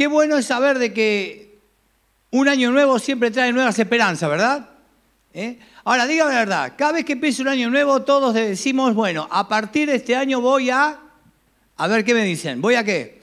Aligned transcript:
qué 0.00 0.06
bueno 0.06 0.38
es 0.38 0.46
saber 0.46 0.78
de 0.78 0.94
que 0.94 1.58
un 2.30 2.48
año 2.48 2.70
nuevo 2.70 2.98
siempre 2.98 3.30
trae 3.30 3.52
nuevas 3.52 3.78
esperanzas, 3.78 4.30
¿verdad? 4.30 4.66
¿Eh? 5.34 5.58
Ahora, 5.84 6.06
dígame 6.06 6.32
la 6.32 6.38
verdad, 6.38 6.72
cada 6.74 6.92
vez 6.92 7.04
que 7.04 7.12
empieza 7.12 7.42
un 7.42 7.48
año 7.48 7.68
nuevo, 7.68 8.00
todos 8.00 8.32
decimos, 8.32 8.94
bueno, 8.94 9.28
a 9.30 9.46
partir 9.46 9.90
de 9.90 9.96
este 9.96 10.16
año 10.16 10.40
voy 10.40 10.70
a... 10.70 10.98
A 11.76 11.86
ver, 11.86 12.02
¿qué 12.02 12.14
me 12.14 12.24
dicen? 12.24 12.62
¿Voy 12.62 12.76
a 12.76 12.82
qué? 12.82 13.20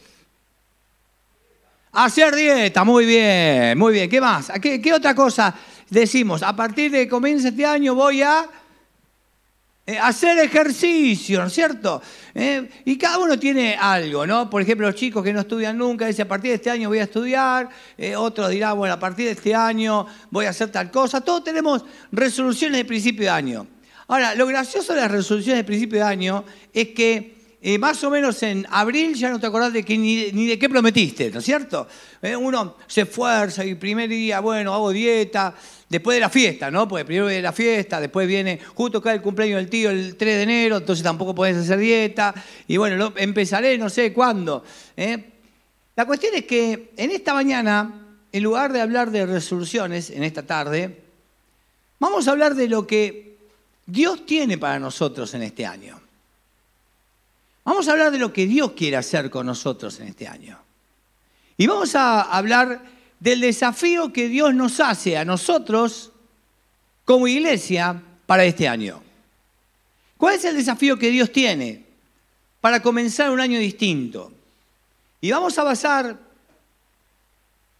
hacer 1.93 2.36
dieta, 2.36 2.84
muy 2.84 3.07
bien, 3.07 3.75
muy 3.75 3.94
bien. 3.94 4.07
¿Qué 4.07 4.21
más? 4.21 4.52
¿Qué, 4.62 4.80
qué 4.80 4.94
otra 4.94 5.16
cosa 5.16 5.55
decimos? 5.89 6.44
A 6.44 6.55
partir 6.55 6.91
de 6.91 7.05
que 7.05 7.09
comienza 7.09 7.48
este 7.48 7.66
año 7.66 7.96
voy 7.96 8.21
a 8.21 8.48
eh, 9.89 9.97
hacer 9.97 10.38
ejercicio, 10.39 11.39
¿no 11.39 11.47
es 11.47 11.54
cierto? 11.54 12.01
Eh, 12.36 12.69
y 12.83 12.97
cada 12.97 13.19
uno 13.19 13.39
tiene 13.39 13.77
algo, 13.79 14.27
¿no? 14.27 14.49
Por 14.49 14.61
ejemplo, 14.61 14.86
los 14.86 14.95
chicos 14.95 15.23
que 15.23 15.31
no 15.31 15.39
estudian 15.39 15.77
nunca 15.77 16.05
dicen, 16.07 16.25
a 16.25 16.27
partir 16.27 16.49
de 16.49 16.55
este 16.55 16.69
año 16.69 16.89
voy 16.89 17.00
a 17.00 17.04
estudiar, 17.04 17.69
eh, 17.97 18.14
otro 18.18 18.50
dirá, 18.50 18.73
bueno, 18.73 18.95
a 18.95 19.00
partir 19.00 19.28
de 19.28 19.31
este 19.31 19.55
año 19.55 20.05
voy 20.29 20.45
a 20.45 20.50
hacer 20.50 20.73
tal 20.73 20.92
cosa. 20.92 21.21
Todos 21.21 21.45
tenemos 21.45 21.86
resoluciones 22.11 22.79
de 22.79 22.83
principio 22.83 23.23
de 23.23 23.29
año. 23.29 23.65
Ahora, 24.09 24.36
lo 24.36 24.45
gracioso 24.45 24.93
de 24.93 25.00
las 25.00 25.09
resoluciones 25.09 25.59
de 25.59 25.64
principio 25.64 26.00
de 26.00 26.04
año 26.04 26.43
es 26.73 26.89
que 26.89 27.37
eh, 27.61 27.78
más 27.78 28.04
o 28.04 28.09
menos 28.09 28.43
en 28.43 28.67
abril 28.69 29.15
ya 29.15 29.29
no 29.29 29.39
te 29.39 29.47
acordás 29.47 29.71
de 29.71 29.83
que, 29.86 29.97
ni, 29.97 30.47
de 30.47 30.59
qué 30.59 30.67
prometiste, 30.67 31.31
¿no 31.31 31.39
es 31.39 31.45
cierto? 31.45 31.87
Uno 32.38 32.75
se 32.88 33.02
esfuerza 33.02 33.64
y 33.64 33.75
primer 33.75 34.09
día, 34.09 34.42
bueno, 34.42 34.73
hago 34.73 34.92
dieta, 34.92 35.56
después 35.89 36.16
de 36.16 36.22
la 36.22 36.30
fiesta, 36.30 36.69
¿no? 36.69 36.88
Porque 36.88 37.05
primero 37.05 37.27
viene 37.27 37.41
la 37.41 37.53
fiesta, 37.53 38.00
después 38.00 38.28
viene 38.28 38.59
justo 38.75 39.02
cae 39.02 39.16
el 39.16 39.22
cumpleaños 39.22 39.58
del 39.58 39.69
tío 39.69 39.89
el 39.89 40.16
3 40.16 40.36
de 40.36 40.44
enero, 40.44 40.78
entonces 40.78 41.03
tampoco 41.03 41.33
podés 41.33 41.58
hacer 41.58 41.80
dieta, 41.80 42.33
y 42.67 42.78
bueno, 42.78 43.14
empezaré 43.16 43.78
no 43.78 43.89
sé 43.89 44.14
cuándo. 44.14 44.64
¿eh? 44.95 45.31
La 45.95 46.05
cuestión 46.05 46.36
es 46.36 46.45
que 46.45 46.92
en 46.97 47.11
esta 47.11 47.33
mañana, 47.33 48.05
en 48.31 48.44
lugar 48.44 48.73
de 48.73 48.81
hablar 48.81 49.12
de 49.12 49.25
resoluciones, 49.25 50.09
en 50.09 50.23
esta 50.23 50.44
tarde, 50.44 51.02
vamos 52.00 52.28
a 52.28 52.31
hablar 52.31 52.56
de 52.56 52.67
lo 52.67 52.86
que 52.86 53.38
Dios 53.86 54.25
tiene 54.25 54.58
para 54.58 54.80
nosotros 54.80 55.34
en 55.34 55.44
este 55.44 55.66
año. 55.66 56.00
Vamos 57.64 57.88
a 57.88 57.92
hablar 57.92 58.12
de 58.12 58.19
lo 58.19 58.31
que 58.31 58.45
Dios 58.45 58.72
quiere 58.73 58.95
hacer 58.95 59.30
con 59.30 59.45
nosotros 59.45 60.00
en 60.00 60.08
este 60.08 60.28
año. 60.28 60.58
Y 61.58 61.67
vamos 61.67 61.95
a 61.95 62.22
hablar 62.22 62.97
del 63.20 63.42
desafío 63.42 64.14
que 64.14 64.28
Dios 64.28 64.54
nos 64.54 64.80
hace 64.80 65.18
a 65.18 65.26
nosotros 65.26 66.12
como 67.06 67.28
iglesia 67.28 68.02
para 68.26 68.46
este 68.46 68.68
año. 68.68 69.02
¿Cuál 70.18 70.36
es 70.36 70.46
el 70.46 70.56
desafío 70.56 70.98
que 70.98 71.09
Dios 71.09 71.32
tiene 71.32 71.86
para 72.62 72.82
comenzar 72.82 73.30
un 73.32 73.40
año 73.40 73.59
distinto? 73.59 74.32
Y 75.22 75.32
vamos 75.32 75.58
a 75.58 75.64
basar 75.64 76.20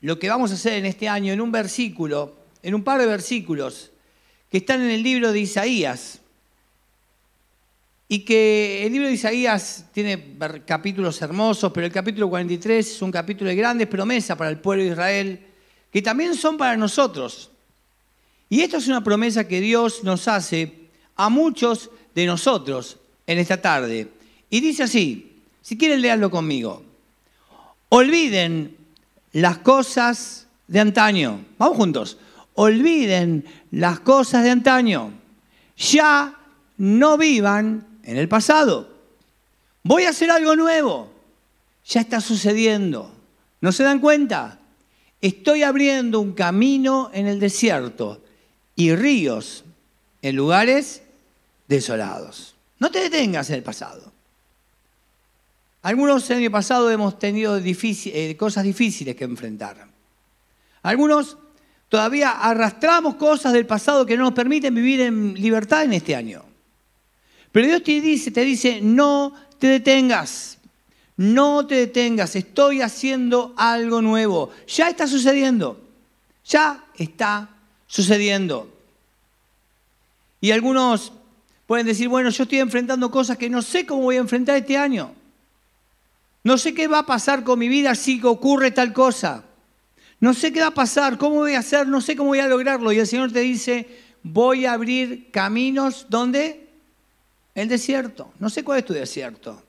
lo 0.02 0.20
que 0.20 0.30
vamos 0.30 0.52
a 0.52 0.56
hacer 0.56 0.74
en 0.74 0.86
este 0.86 1.10
año 1.10 1.34
en 1.34 1.42
un 1.42 1.52
versículo, 1.52 2.36
en 2.62 2.76
un 2.76 2.84
par 2.84 3.00
de 3.00 3.06
versículos 3.06 3.92
que 4.50 4.58
están 4.58 4.82
en 4.82 4.92
el 4.92 5.04
libro 5.04 5.32
de 5.32 5.40
Isaías, 5.40 6.22
y 8.10 8.20
que 8.20 8.86
el 8.86 8.94
libro 8.94 9.08
de 9.08 9.14
Isaías 9.14 9.86
tiene 9.92 10.38
capítulos 10.66 11.22
hermosos, 11.22 11.72
pero 11.74 11.86
el 11.86 11.92
capítulo 11.92 12.30
43 12.30 12.88
es 12.88 13.02
un 13.02 13.12
capítulo 13.12 13.50
de 13.50 13.56
grandes 13.56 13.88
promesas 13.88 14.38
para 14.38 14.50
el 14.50 14.60
pueblo 14.60 14.84
de 14.84 14.92
Israel, 14.92 15.46
que 15.92 16.02
también 16.02 16.36
son 16.36 16.58
para 16.58 16.78
nosotros. 16.78 17.52
Y 18.50 18.62
esto 18.62 18.78
es 18.78 18.88
una 18.88 19.04
promesa 19.04 19.46
que 19.46 19.60
Dios 19.60 20.04
nos 20.06 20.28
hace 20.30 20.88
a 21.18 21.28
muchos 21.30 21.90
de 22.16 22.26
nosotros 22.26 22.98
en 23.26 23.40
esta 23.40 23.62
tarde. 23.62 24.08
Y 24.50 24.62
dice 24.62 24.84
así, 24.84 25.42
si 25.62 25.78
quieren 25.78 26.02
leerlo 26.02 26.32
conmigo, 26.32 26.84
olviden 27.90 28.78
las 29.34 29.58
cosas 29.58 30.48
de 30.68 30.80
antaño. 30.80 31.44
Vamos 31.58 31.76
juntos, 31.76 32.18
olviden 32.54 33.44
las 33.72 34.00
cosas 34.00 34.46
de 34.46 34.52
antaño. 34.52 35.12
Ya 35.76 36.34
no 36.78 37.17
vivan 37.17 37.86
en 38.08 38.18
el 38.18 38.28
pasado. 38.28 38.90
Voy 39.84 40.04
a 40.04 40.10
hacer 40.10 40.32
algo 40.32 40.56
nuevo. 40.56 41.12
Ya 41.86 42.02
está 42.02 42.20
sucediendo. 42.20 43.12
¿No 43.62 43.72
se 43.72 43.84
dan 43.84 44.00
cuenta? 44.00 44.60
Estoy 45.22 45.64
abriendo 45.64 46.20
un 46.20 46.34
camino 46.34 47.12
en 47.14 47.28
el 47.28 47.40
desierto 47.40 48.23
y 48.76 48.96
ríos 48.96 49.66
en 50.22 50.36
lugares 50.36 51.04
desolados. 51.67 52.56
No 52.80 52.90
te 52.92 53.00
detengas 53.00 53.50
en 53.50 53.58
el 53.58 53.64
pasado. 53.64 54.12
Algunos 55.82 56.30
el 56.30 56.38
año 56.38 56.52
pasado 56.52 56.90
hemos 56.90 57.20
tenido 57.20 57.58
eh, 57.58 58.36
cosas 58.38 58.64
difíciles 58.64 59.16
que 59.16 59.26
enfrentar. 59.26 59.88
Algunos 60.82 61.38
todavía 61.90 62.32
arrastramos 62.32 63.16
cosas 63.16 63.54
del 63.54 63.66
pasado 63.66 64.06
que 64.06 64.16
no 64.16 64.23
nos 64.23 64.34
permiten 64.34 64.76
vivir 64.76 65.02
en 65.02 65.34
libertad 65.34 65.84
en 65.84 65.94
este 65.94 66.16
año. 66.16 66.47
Pero 67.58 67.70
Dios 67.70 67.82
te 67.82 68.02
dice, 68.02 68.30
te 68.30 68.42
dice, 68.42 68.82
no 68.84 69.34
te 69.58 69.66
detengas, 69.66 70.60
no 71.16 71.66
te 71.66 71.73
detengas, 71.73 72.36
estoy 72.36 72.84
haciendo 72.84 73.56
algo 73.58 74.00
nuevo. 74.00 74.52
Ya 74.68 74.90
está 74.90 75.08
sucediendo, 75.08 75.84
ya 76.46 76.86
está 77.00 77.50
sucediendo. 77.88 78.72
Y 80.40 80.52
algunos 80.52 81.12
pueden 81.66 81.88
decir, 81.88 82.08
bueno, 82.10 82.30
yo 82.30 82.44
estoy 82.44 82.60
enfrentando 82.60 83.10
cosas 83.10 83.40
que 83.40 83.50
no 83.50 83.64
sé 83.64 83.88
cómo 83.88 84.04
voy 84.04 84.17
a 84.17 84.20
enfrentar 84.20 84.56
este 84.56 84.78
año. 84.78 85.16
No 86.44 86.60
sé 86.60 86.76
qué 86.76 86.88
va 86.88 87.00
a 87.00 87.06
pasar 87.08 87.44
con 87.44 87.58
mi 87.58 87.70
vida 87.70 87.96
si 87.96 88.23
ocurre 88.23 88.70
tal 88.70 88.94
cosa. 88.94 89.46
No 90.20 90.36
sé 90.36 90.54
qué 90.54 90.60
va 90.60 90.67
a 90.67 90.73
pasar, 90.76 91.17
cómo 91.17 91.38
voy 91.38 91.56
a 91.56 91.60
hacer, 91.62 91.88
no 91.88 92.02
sé 92.02 92.16
cómo 92.16 92.30
voy 92.30 92.40
a 92.40 92.48
lograrlo. 92.48 92.92
Y 92.92 93.00
el 93.00 93.08
Señor 93.08 93.32
te 93.32 93.40
dice, 93.40 93.88
voy 94.22 94.67
a 94.67 94.73
abrir 94.73 95.32
caminos 95.32 96.06
donde 96.08 96.67
el 97.58 97.68
desierto. 97.68 98.32
No 98.40 98.50
sé 98.50 98.64
cuál 98.64 98.80
es 98.80 98.86
tu 98.86 98.94
desierto. 98.94 99.64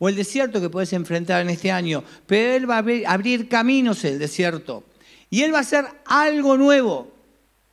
O 0.00 0.08
el 0.08 0.16
desierto 0.16 0.60
que 0.60 0.68
puedes 0.68 0.92
enfrentar 0.92 1.42
en 1.42 1.50
este 1.50 1.70
año. 1.70 2.02
Pero 2.26 2.54
Él 2.54 2.68
va 2.68 2.78
a 2.78 3.12
abrir 3.12 3.48
caminos 3.48 4.04
en 4.04 4.14
el 4.14 4.18
desierto. 4.18 4.82
Y 5.30 5.42
Él 5.42 5.54
va 5.54 5.58
a 5.58 5.62
hacer 5.62 5.86
algo 6.06 6.56
nuevo 6.56 7.12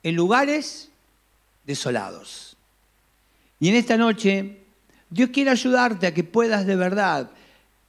en 0.04 0.16
lugares 0.16 0.90
desolados. 1.66 2.56
Y 3.60 3.70
en 3.70 3.76
esta 3.76 3.98
noche, 3.98 4.60
Dios 5.10 5.32
quiere 5.32 5.50
ayudarte 5.50 6.06
a 6.06 6.14
que 6.14 6.24
puedas 6.24 6.68
de 6.68 6.76
verdad 6.76 7.32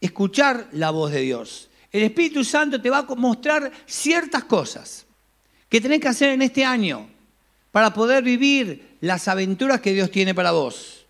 escuchar 0.01 0.69
la 0.73 0.91
voz 0.91 1.13
de 1.13 1.21
Dios. 1.21 1.69
El 1.91 2.03
Espíritu 2.05 2.45
Santo 2.45 2.81
te 2.81 2.89
va 2.89 2.99
a 2.99 3.15
mostrar 3.15 3.71
ciertas 3.85 4.45
cosas 4.45 5.05
que 5.69 5.83
tenés 5.83 6.01
que 6.01 6.09
hacer 6.09 6.31
en 6.31 6.41
este 6.41 6.65
año 6.65 7.09
para 7.71 7.93
poder 7.93 8.25
vivir 8.25 8.97
las 9.03 9.29
aventuras 9.29 9.83
que 9.83 9.93
Dios 9.93 10.11
tiene 10.11 10.35
para 10.35 10.53
vos. 10.53 11.02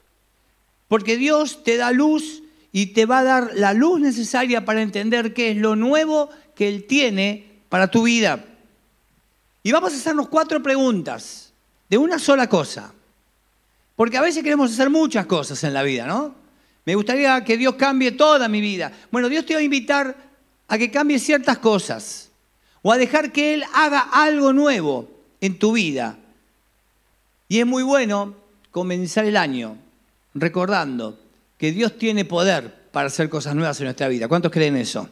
Porque 0.92 1.16
Dios 1.16 1.64
te 1.64 1.78
da 1.78 1.90
luz 1.90 2.42
y 2.70 2.88
te 2.88 3.06
va 3.06 3.20
a 3.20 3.24
dar 3.24 3.52
la 3.54 3.72
luz 3.72 3.98
necesaria 3.98 4.66
para 4.66 4.82
entender 4.82 5.32
qué 5.32 5.52
es 5.52 5.56
lo 5.56 5.74
nuevo 5.74 6.28
que 6.54 6.68
Él 6.68 6.84
tiene 6.84 7.46
para 7.70 7.90
tu 7.90 8.02
vida. 8.02 8.44
Y 9.62 9.72
vamos 9.72 9.94
a 9.94 9.96
hacernos 9.96 10.28
cuatro 10.28 10.62
preguntas 10.62 11.54
de 11.88 11.96
una 11.96 12.18
sola 12.18 12.46
cosa. 12.46 12.92
Porque 13.96 14.18
a 14.18 14.20
veces 14.20 14.42
queremos 14.42 14.70
hacer 14.70 14.90
muchas 14.90 15.24
cosas 15.24 15.64
en 15.64 15.72
la 15.72 15.82
vida, 15.82 16.06
¿no? 16.06 16.34
Me 16.84 16.94
gustaría 16.94 17.42
que 17.42 17.56
Dios 17.56 17.76
cambie 17.76 18.12
toda 18.12 18.46
mi 18.46 18.60
vida. 18.60 18.92
Bueno, 19.10 19.30
Dios 19.30 19.46
te 19.46 19.54
va 19.54 19.60
a 19.60 19.62
invitar 19.62 20.14
a 20.68 20.76
que 20.76 20.90
cambie 20.90 21.18
ciertas 21.18 21.56
cosas 21.56 22.28
o 22.82 22.92
a 22.92 22.98
dejar 22.98 23.32
que 23.32 23.54
Él 23.54 23.64
haga 23.72 24.00
algo 24.12 24.52
nuevo 24.52 25.08
en 25.40 25.58
tu 25.58 25.72
vida. 25.72 26.18
Y 27.48 27.60
es 27.60 27.66
muy 27.66 27.82
bueno 27.82 28.34
comenzar 28.70 29.24
el 29.24 29.38
año 29.38 29.78
recordando 30.34 31.18
que 31.58 31.72
Dios 31.72 31.96
tiene 31.98 32.24
poder 32.24 32.90
para 32.90 33.06
hacer 33.06 33.28
cosas 33.28 33.54
nuevas 33.54 33.78
en 33.80 33.84
nuestra 33.84 34.08
vida. 34.08 34.28
¿Cuántos 34.28 34.52
creen 34.52 34.76
eso? 34.76 35.08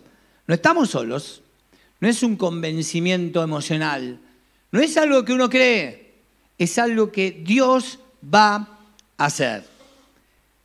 No 0.46 0.54
estamos 0.54 0.90
solos, 0.90 1.42
no 2.00 2.08
es 2.08 2.22
un 2.22 2.36
convencimiento 2.36 3.42
emocional, 3.42 4.20
no 4.72 4.80
es 4.80 4.96
algo 4.96 5.24
que 5.24 5.32
uno 5.32 5.48
cree, 5.48 6.14
es 6.58 6.78
algo 6.78 7.10
que 7.10 7.42
Dios 7.44 7.98
va 8.22 8.78
a 9.16 9.24
hacer. 9.24 9.64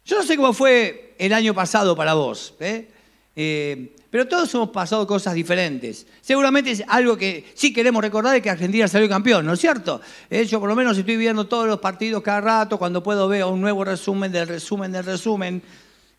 Yo 0.06 0.18
no 0.18 0.24
sé 0.24 0.36
cómo 0.36 0.54
fue 0.54 1.16
el 1.18 1.34
año 1.34 1.54
pasado 1.54 1.96
para 1.96 2.13
vos. 2.13 2.54
¿eh? 2.60 2.90
Eh, 3.36 3.94
pero 4.15 4.29
todos 4.29 4.53
hemos 4.53 4.69
pasado 4.69 5.06
cosas 5.06 5.33
diferentes. 5.33 6.07
Seguramente 6.21 6.71
es 6.71 6.81
algo 6.88 7.17
que 7.17 7.51
sí 7.53 7.73
queremos 7.73 8.01
recordar 8.01 8.33
es 8.33 8.41
que 8.41 8.50
Argentina 8.50 8.88
salió 8.88 9.09
campeón, 9.09 9.45
¿no 9.45 9.51
es 9.51 9.59
cierto? 9.59 10.00
Eh, 10.29 10.45
yo 10.45 10.62
por 10.62 10.69
lo 10.69 10.75
menos 10.77 10.97
estoy 10.97 11.17
viendo 11.17 11.47
todos 11.47 11.67
los 11.67 11.79
partidos 11.79 12.23
cada 12.23 12.39
rato, 12.39 12.77
cuando 12.77 13.03
puedo 13.03 13.27
veo 13.27 13.50
un 13.50 13.59
nuevo 13.59 13.83
resumen 13.83 14.31
del 14.31 14.47
resumen 14.47 14.94
del 14.94 15.03
resumen. 15.03 15.62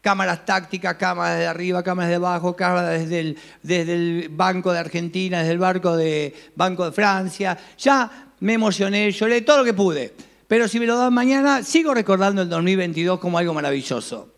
Cámaras 0.03 0.45
tácticas, 0.45 0.97
cámaras 0.97 1.39
de 1.39 1.47
arriba, 1.47 1.83
cámaras 1.83 2.11
de 2.11 2.17
abajo, 2.17 2.55
cámaras 2.55 3.01
desde 3.01 3.19
el, 3.19 3.39
desde 3.63 3.95
el 3.95 4.29
Banco 4.29 4.75
de 4.75 4.79
Argentina, 4.79 5.39
desde 5.39 5.53
el 5.53 5.59
barco 5.59 5.97
de, 5.97 6.35
Banco 6.55 6.85
de 6.85 6.93
Francia. 6.93 7.57
Ya 7.79 8.35
me 8.41 8.53
emocioné, 8.53 9.11
lloré 9.11 9.41
todo 9.41 9.57
lo 9.57 9.65
que 9.65 9.73
pude. 9.73 10.13
Pero 10.47 10.69
si 10.69 10.79
me 10.79 10.85
lo 10.85 10.99
dan 10.99 11.15
mañana, 11.15 11.63
sigo 11.63 11.95
recordando 11.95 12.43
el 12.43 12.51
2022 12.51 13.19
como 13.19 13.39
algo 13.39 13.55
maravilloso. 13.55 14.35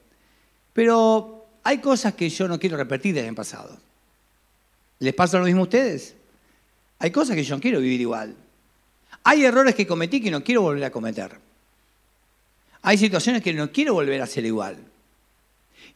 Pero 0.72 1.37
hay 1.68 1.78
cosas 1.78 2.14
que 2.14 2.30
yo 2.30 2.48
no 2.48 2.58
quiero 2.58 2.78
repetir 2.78 3.14
del 3.14 3.34
pasado. 3.34 3.76
¿Les 5.00 5.12
pasa 5.12 5.38
lo 5.38 5.44
mismo 5.44 5.60
a 5.60 5.64
ustedes? 5.64 6.14
Hay 6.98 7.10
cosas 7.10 7.36
que 7.36 7.44
yo 7.44 7.56
no 7.56 7.60
quiero 7.60 7.78
vivir 7.78 8.00
igual. 8.00 8.34
Hay 9.22 9.44
errores 9.44 9.74
que 9.74 9.86
cometí 9.86 10.22
que 10.22 10.30
no 10.30 10.42
quiero 10.42 10.62
volver 10.62 10.84
a 10.84 10.90
cometer. 10.90 11.38
Hay 12.80 12.96
situaciones 12.96 13.42
que 13.42 13.52
no 13.52 13.70
quiero 13.70 13.92
volver 13.92 14.18
a 14.18 14.24
hacer 14.24 14.46
igual. 14.46 14.78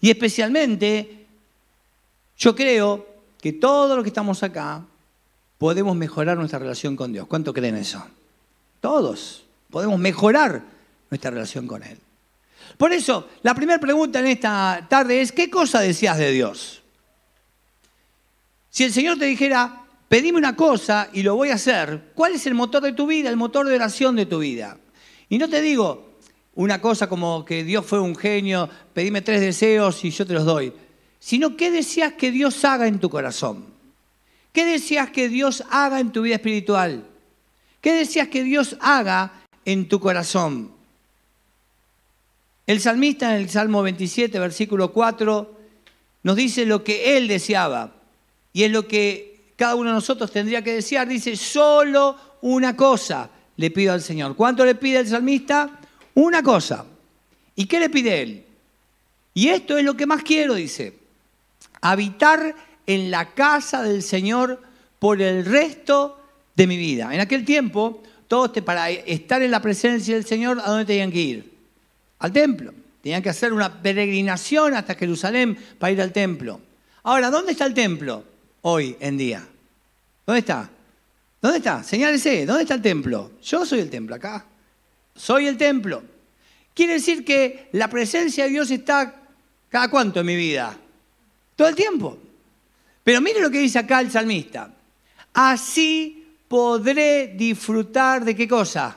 Y 0.03 0.11
especialmente, 0.11 1.25
yo 2.37 2.55
creo 2.55 3.07
que 3.41 3.55
todos 3.55 3.97
los 3.97 4.05
que 4.05 4.11
estamos 4.11 4.43
acá 4.43 4.85
podemos 5.57 5.97
mejorar 5.97 6.37
nuestra 6.37 6.59
relación 6.59 6.97
con 6.97 7.15
Dios. 7.15 7.27
¿Cuánto 7.27 7.55
creen 7.55 7.77
eso? 7.77 8.07
Todos 8.83 9.45
podemos 9.71 9.99
mejorar 9.99 10.65
nuestra 11.09 11.31
relación 11.31 11.67
con 11.67 11.83
Él. 11.83 11.97
Por 12.83 12.93
eso, 12.93 13.29
la 13.45 13.55
primera 13.55 13.79
pregunta 13.79 14.19
en 14.19 14.27
esta 14.27 14.89
tarde 14.91 15.21
es, 15.21 15.31
¿qué 15.31 15.49
cosa 15.49 15.79
deseas 15.79 16.19
de 16.19 16.33
Dios? 16.33 16.83
Si 18.71 18.83
el 18.83 18.93
Señor 18.93 19.21
te 19.21 19.27
dijera, 19.27 19.85
pedime 20.09 20.39
una 20.39 20.57
cosa 20.57 21.09
y 21.13 21.23
lo 21.23 21.37
voy 21.37 21.51
a 21.51 21.55
hacer, 21.55 22.11
¿cuál 22.17 22.33
es 22.33 22.45
el 22.45 22.55
motor 22.55 22.83
de 22.83 22.93
tu 22.93 23.07
vida, 23.07 23.31
el 23.31 23.37
motor 23.37 23.69
de 23.69 23.77
oración 23.77 24.17
de 24.17 24.27
tu 24.27 24.41
vida? 24.41 24.79
Y 25.29 25.39
no 25.39 25.49
te 25.49 25.61
digo 25.61 26.17
una 26.57 26.81
cosa 26.81 27.09
como 27.09 27.45
que 27.45 27.63
Dios 27.63 27.87
fue 27.87 28.01
un 28.01 28.17
genio, 28.17 28.69
pedime 28.93 29.23
tres 29.23 29.43
deseos 29.43 30.05
y 30.05 30.11
yo 30.11 30.27
te 30.27 30.35
los 30.35 30.45
doy, 30.45 30.73
sino 31.21 31.57
qué 31.57 31.71
deseas 31.71 32.15
que 32.15 32.33
Dios 32.33 32.65
haga 32.65 32.89
en 32.89 32.99
tu 32.99 33.09
corazón. 33.11 33.65
¿Qué 34.53 34.65
deseas 34.65 35.09
que 35.11 35.29
Dios 35.29 35.63
haga 35.71 36.01
en 36.01 36.11
tu 36.11 36.23
vida 36.23 36.35
espiritual? 36.35 37.07
¿Qué 37.81 37.93
deseas 37.93 38.27
que 38.27 38.43
Dios 38.43 38.77
haga 38.81 39.45
en 39.65 39.87
tu 39.87 40.01
corazón? 40.01 40.82
El 42.67 42.81
salmista 42.81 43.35
en 43.35 43.43
el 43.43 43.51
Salmo 43.51 43.83
27, 43.83 44.39
versículo 44.39 44.93
4, 44.93 45.61
nos 46.23 46.37
dice 46.37 46.65
lo 46.65 46.85
que 46.85 47.17
él 47.17 47.27
deseaba. 47.27 47.93
Y 48.53 48.63
es 48.63 48.71
lo 48.71 48.87
que 48.87 49.53
cada 49.57 49.75
uno 49.75 49.91
de 49.91 49.95
nosotros 49.95 50.31
tendría 50.31 50.63
que 50.63 50.75
desear. 50.75 51.09
Dice, 51.09 51.37
solo 51.37 52.17
una 52.43 52.77
cosa 52.77 53.31
le 53.57 53.71
pido 53.71 53.93
al 53.93 54.03
Señor. 54.03 54.37
¿Cuánto 54.37 54.65
le 54.65 54.75
pide 54.75 55.01
el 55.01 55.09
salmista? 55.09 55.81
Una 56.15 56.43
cosa. 56.43 56.87
¿Y 57.57 57.67
qué 57.67 57.81
le 57.81 57.91
pide 57.91 58.23
él? 58.23 58.45
Y 59.35 59.49
esto 59.49 59.77
es 59.77 59.85
lo 59.85 59.97
que 59.97 60.07
más 60.07 60.23
quiero, 60.23 60.55
dice. 60.55 60.95
Habitar 61.81 62.55
en 62.87 63.11
la 63.11 63.35
casa 63.35 63.83
del 63.83 64.03
Señor 64.03 64.63
por 64.99 65.21
el 65.21 65.45
resto 65.45 66.21
de 66.55 66.67
mi 66.67 66.77
vida. 66.77 67.13
En 67.13 67.21
aquel 67.21 67.45
tiempo, 67.45 68.03
todos 68.29 68.51
para 68.63 68.91
estar 68.91 69.43
en 69.43 69.51
la 69.51 69.61
presencia 69.61 70.15
del 70.15 70.25
Señor, 70.25 70.61
¿a 70.61 70.71
dónde 70.71 70.85
tenían 70.85 71.11
que 71.11 71.21
ir? 71.21 71.52
Al 72.23 72.33
templo. 72.33 72.73
Tenían 73.03 73.21
que 73.21 73.31
hacer 73.31 73.53
una 73.53 73.83
peregrinación 73.83 74.75
hasta 74.75 74.95
Jerusalén 74.95 75.59
para 75.79 75.91
ir 75.91 76.01
al 76.01 76.13
templo. 76.13 76.61
Ahora, 77.03 77.31
¿dónde 77.31 77.51
está 77.51 77.67
el 77.67 77.75
templo 77.75 78.25
hoy 78.63 78.97
en 79.01 79.19
día? 79.19 79.45
¿Dónde 80.25 80.39
está? 80.39 80.71
¿Dónde 81.41 81.59
está? 81.59 81.83
Señálese, 81.83 82.47
¿dónde 82.47 82.63
está 82.63 82.75
el 82.75 82.83
templo? 82.83 83.33
Yo 83.43 83.67
soy 83.67 83.81
el 83.81 83.91
templo 83.91 84.15
acá. 84.15 84.45
Soy 85.17 85.49
el 85.49 85.57
templo. 85.57 86.05
Quiere 86.73 86.95
decir 86.95 87.25
que 87.25 87.69
la 87.73 87.89
presencia 87.89 88.45
de 88.45 88.51
Dios 88.51 88.71
está 88.71 89.17
cada 89.69 89.91
cuánto 89.91 90.21
en 90.21 90.27
mi 90.27 90.37
vida? 90.37 90.79
Todo 91.57 91.67
el 91.67 91.75
tiempo. 91.75 92.17
Pero 93.03 93.21
mire 93.21 93.41
lo 93.41 93.51
que 93.51 93.59
dice 93.59 93.81
acá 93.81 94.01
el 94.01 94.13
salmista. 94.13 94.73
Así 95.35 96.25
podré 96.47 97.35
disfrutar 97.37 98.25
de 98.25 98.37
qué 98.37 98.47
cosa? 98.47 98.97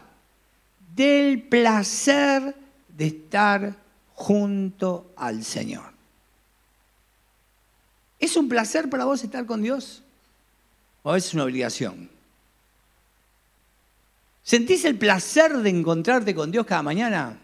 Del 0.94 1.42
placer 1.42 2.65
de 2.98 3.08
estar 3.08 3.76
junto 4.14 5.12
al 5.18 5.44
Señor. 5.44 5.94
¿Es 8.20 8.38
un 8.38 8.48
placer 8.48 8.90
para 8.90 9.06
vos 9.06 9.24
estar 9.24 9.46
con 9.46 9.62
Dios? 9.62 10.02
¿O 11.04 11.16
es 11.16 11.34
una 11.34 11.44
obligación? 11.44 12.10
¿Sentís 14.44 14.86
el 14.86 14.98
placer 14.98 15.58
de 15.58 15.70
encontrarte 15.70 16.34
con 16.34 16.52
Dios 16.52 16.66
cada 16.66 16.84
mañana? 16.84 17.38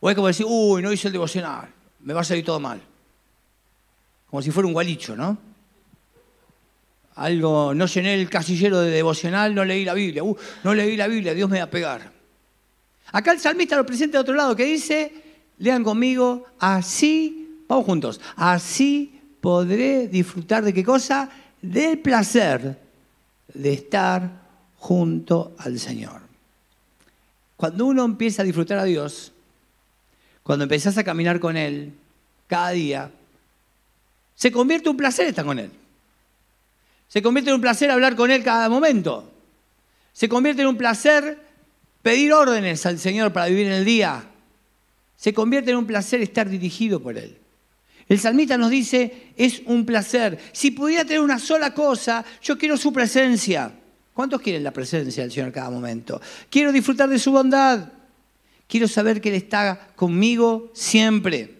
¿O 0.00 0.10
es 0.10 0.16
como 0.16 0.26
decir, 0.26 0.46
uy, 0.48 0.82
no 0.82 0.92
hice 0.92 1.08
el 1.08 1.12
devocional, 1.12 1.68
me 2.00 2.12
va 2.12 2.20
a 2.20 2.24
salir 2.24 2.44
todo 2.44 2.60
mal? 2.60 2.82
Como 4.28 4.42
si 4.42 4.50
fuera 4.50 4.66
un 4.66 4.72
gualicho, 4.72 5.16
¿no? 5.16 5.38
Algo, 7.14 7.74
no 7.74 7.86
llené 7.86 8.14
el 8.14 8.28
casillero 8.28 8.80
de 8.80 8.90
devocional, 8.90 9.54
no 9.54 9.64
leí 9.64 9.84
la 9.84 9.94
Biblia, 9.94 10.24
uh, 10.24 10.36
no 10.64 10.74
leí 10.74 10.96
la 10.96 11.06
Biblia, 11.06 11.34
Dios 11.34 11.48
me 11.48 11.58
va 11.58 11.64
a 11.64 11.70
pegar. 11.70 12.11
Acá 13.12 13.32
el 13.32 13.40
salmista 13.40 13.76
lo 13.76 13.86
presenta 13.86 14.18
de 14.18 14.22
otro 14.22 14.34
lado, 14.34 14.56
que 14.56 14.64
dice, 14.64 15.12
lean 15.58 15.84
conmigo, 15.84 16.46
así, 16.58 17.62
vamos 17.68 17.84
juntos, 17.84 18.20
así 18.36 19.20
podré 19.40 20.08
disfrutar 20.08 20.64
de 20.64 20.72
qué 20.72 20.82
cosa? 20.82 21.28
Del 21.60 21.98
placer 21.98 22.78
de 23.52 23.72
estar 23.72 24.30
junto 24.78 25.54
al 25.58 25.78
Señor. 25.78 26.22
Cuando 27.56 27.86
uno 27.86 28.04
empieza 28.04 28.42
a 28.42 28.44
disfrutar 28.44 28.78
a 28.78 28.84
Dios, 28.84 29.32
cuando 30.42 30.64
empezás 30.64 30.96
a 30.98 31.04
caminar 31.04 31.38
con 31.38 31.56
Él 31.56 31.92
cada 32.48 32.70
día, 32.70 33.10
se 34.34 34.50
convierte 34.50 34.88
en 34.88 34.92
un 34.92 34.96
placer 34.96 35.26
estar 35.26 35.44
con 35.44 35.58
Él. 35.58 35.70
Se 37.08 37.22
convierte 37.22 37.50
en 37.50 37.56
un 37.56 37.60
placer 37.60 37.90
hablar 37.90 38.16
con 38.16 38.30
Él 38.30 38.42
cada 38.42 38.68
momento. 38.68 39.30
Se 40.12 40.28
convierte 40.28 40.62
en 40.62 40.68
un 40.68 40.76
placer 40.76 41.38
pedir 42.02 42.32
órdenes 42.32 42.84
al 42.86 42.98
Señor 42.98 43.32
para 43.32 43.46
vivir 43.46 43.66
en 43.68 43.72
el 43.74 43.84
día. 43.84 44.24
Se 45.16 45.32
convierte 45.32 45.70
en 45.70 45.76
un 45.76 45.86
placer 45.86 46.20
estar 46.20 46.48
dirigido 46.48 47.00
por 47.00 47.16
Él. 47.16 47.38
El 48.08 48.18
salmista 48.18 48.58
nos 48.58 48.70
dice, 48.70 49.32
es 49.36 49.62
un 49.66 49.86
placer. 49.86 50.38
Si 50.52 50.72
pudiera 50.72 51.04
tener 51.04 51.20
una 51.20 51.38
sola 51.38 51.72
cosa, 51.72 52.24
yo 52.42 52.58
quiero 52.58 52.76
su 52.76 52.92
presencia. 52.92 53.72
¿Cuántos 54.12 54.42
quieren 54.42 54.64
la 54.64 54.72
presencia 54.72 55.22
del 55.22 55.32
Señor 55.32 55.52
cada 55.52 55.70
momento? 55.70 56.20
Quiero 56.50 56.72
disfrutar 56.72 57.08
de 57.08 57.18
su 57.18 57.32
bondad. 57.32 57.88
Quiero 58.66 58.88
saber 58.88 59.20
que 59.20 59.30
Él 59.30 59.36
está 59.36 59.88
conmigo 59.96 60.70
siempre. 60.74 61.58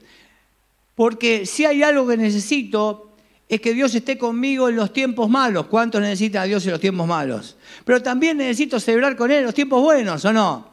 Porque 0.94 1.46
si 1.46 1.64
hay 1.64 1.82
algo 1.82 2.06
que 2.06 2.16
necesito, 2.16 3.11
es 3.54 3.60
que 3.60 3.74
Dios 3.74 3.94
esté 3.94 4.16
conmigo 4.16 4.70
en 4.70 4.76
los 4.76 4.94
tiempos 4.94 5.28
malos. 5.28 5.66
¿Cuántos 5.66 6.00
necesita 6.00 6.40
a 6.40 6.44
Dios 6.44 6.64
en 6.64 6.70
los 6.70 6.80
tiempos 6.80 7.06
malos? 7.06 7.58
Pero 7.84 8.02
también 8.02 8.38
necesito 8.38 8.80
celebrar 8.80 9.14
con 9.14 9.30
Él 9.30 9.40
en 9.40 9.44
los 9.44 9.52
tiempos 9.52 9.82
buenos, 9.82 10.24
¿o 10.24 10.32
no? 10.32 10.72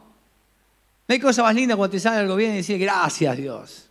No 1.06 1.12
hay 1.12 1.20
cosa 1.20 1.42
más 1.42 1.54
linda 1.54 1.76
cuando 1.76 1.90
te 1.90 2.00
sale 2.00 2.20
algo 2.20 2.36
bien 2.36 2.52
y 2.52 2.56
decir 2.56 2.78
gracias 2.78 3.36
Dios. 3.36 3.90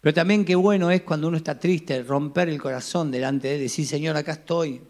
Pero 0.00 0.12
también 0.12 0.44
qué 0.44 0.56
bueno 0.56 0.90
es 0.90 1.02
cuando 1.02 1.28
uno 1.28 1.36
está 1.36 1.56
triste, 1.56 2.02
romper 2.02 2.48
el 2.48 2.60
corazón 2.60 3.12
delante 3.12 3.46
de 3.46 3.54
Él 3.54 3.60
y 3.60 3.64
decir, 3.64 3.86
Señor, 3.86 4.16
acá 4.16 4.32
estoy. 4.32 4.80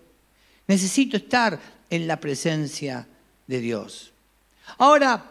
Necesito 0.66 1.18
estar 1.18 1.61
en 1.90 2.06
la 2.06 2.18
presencia 2.18 3.06
de 3.49 3.61
Dios. 3.61 4.14
Ahora, 4.78 5.23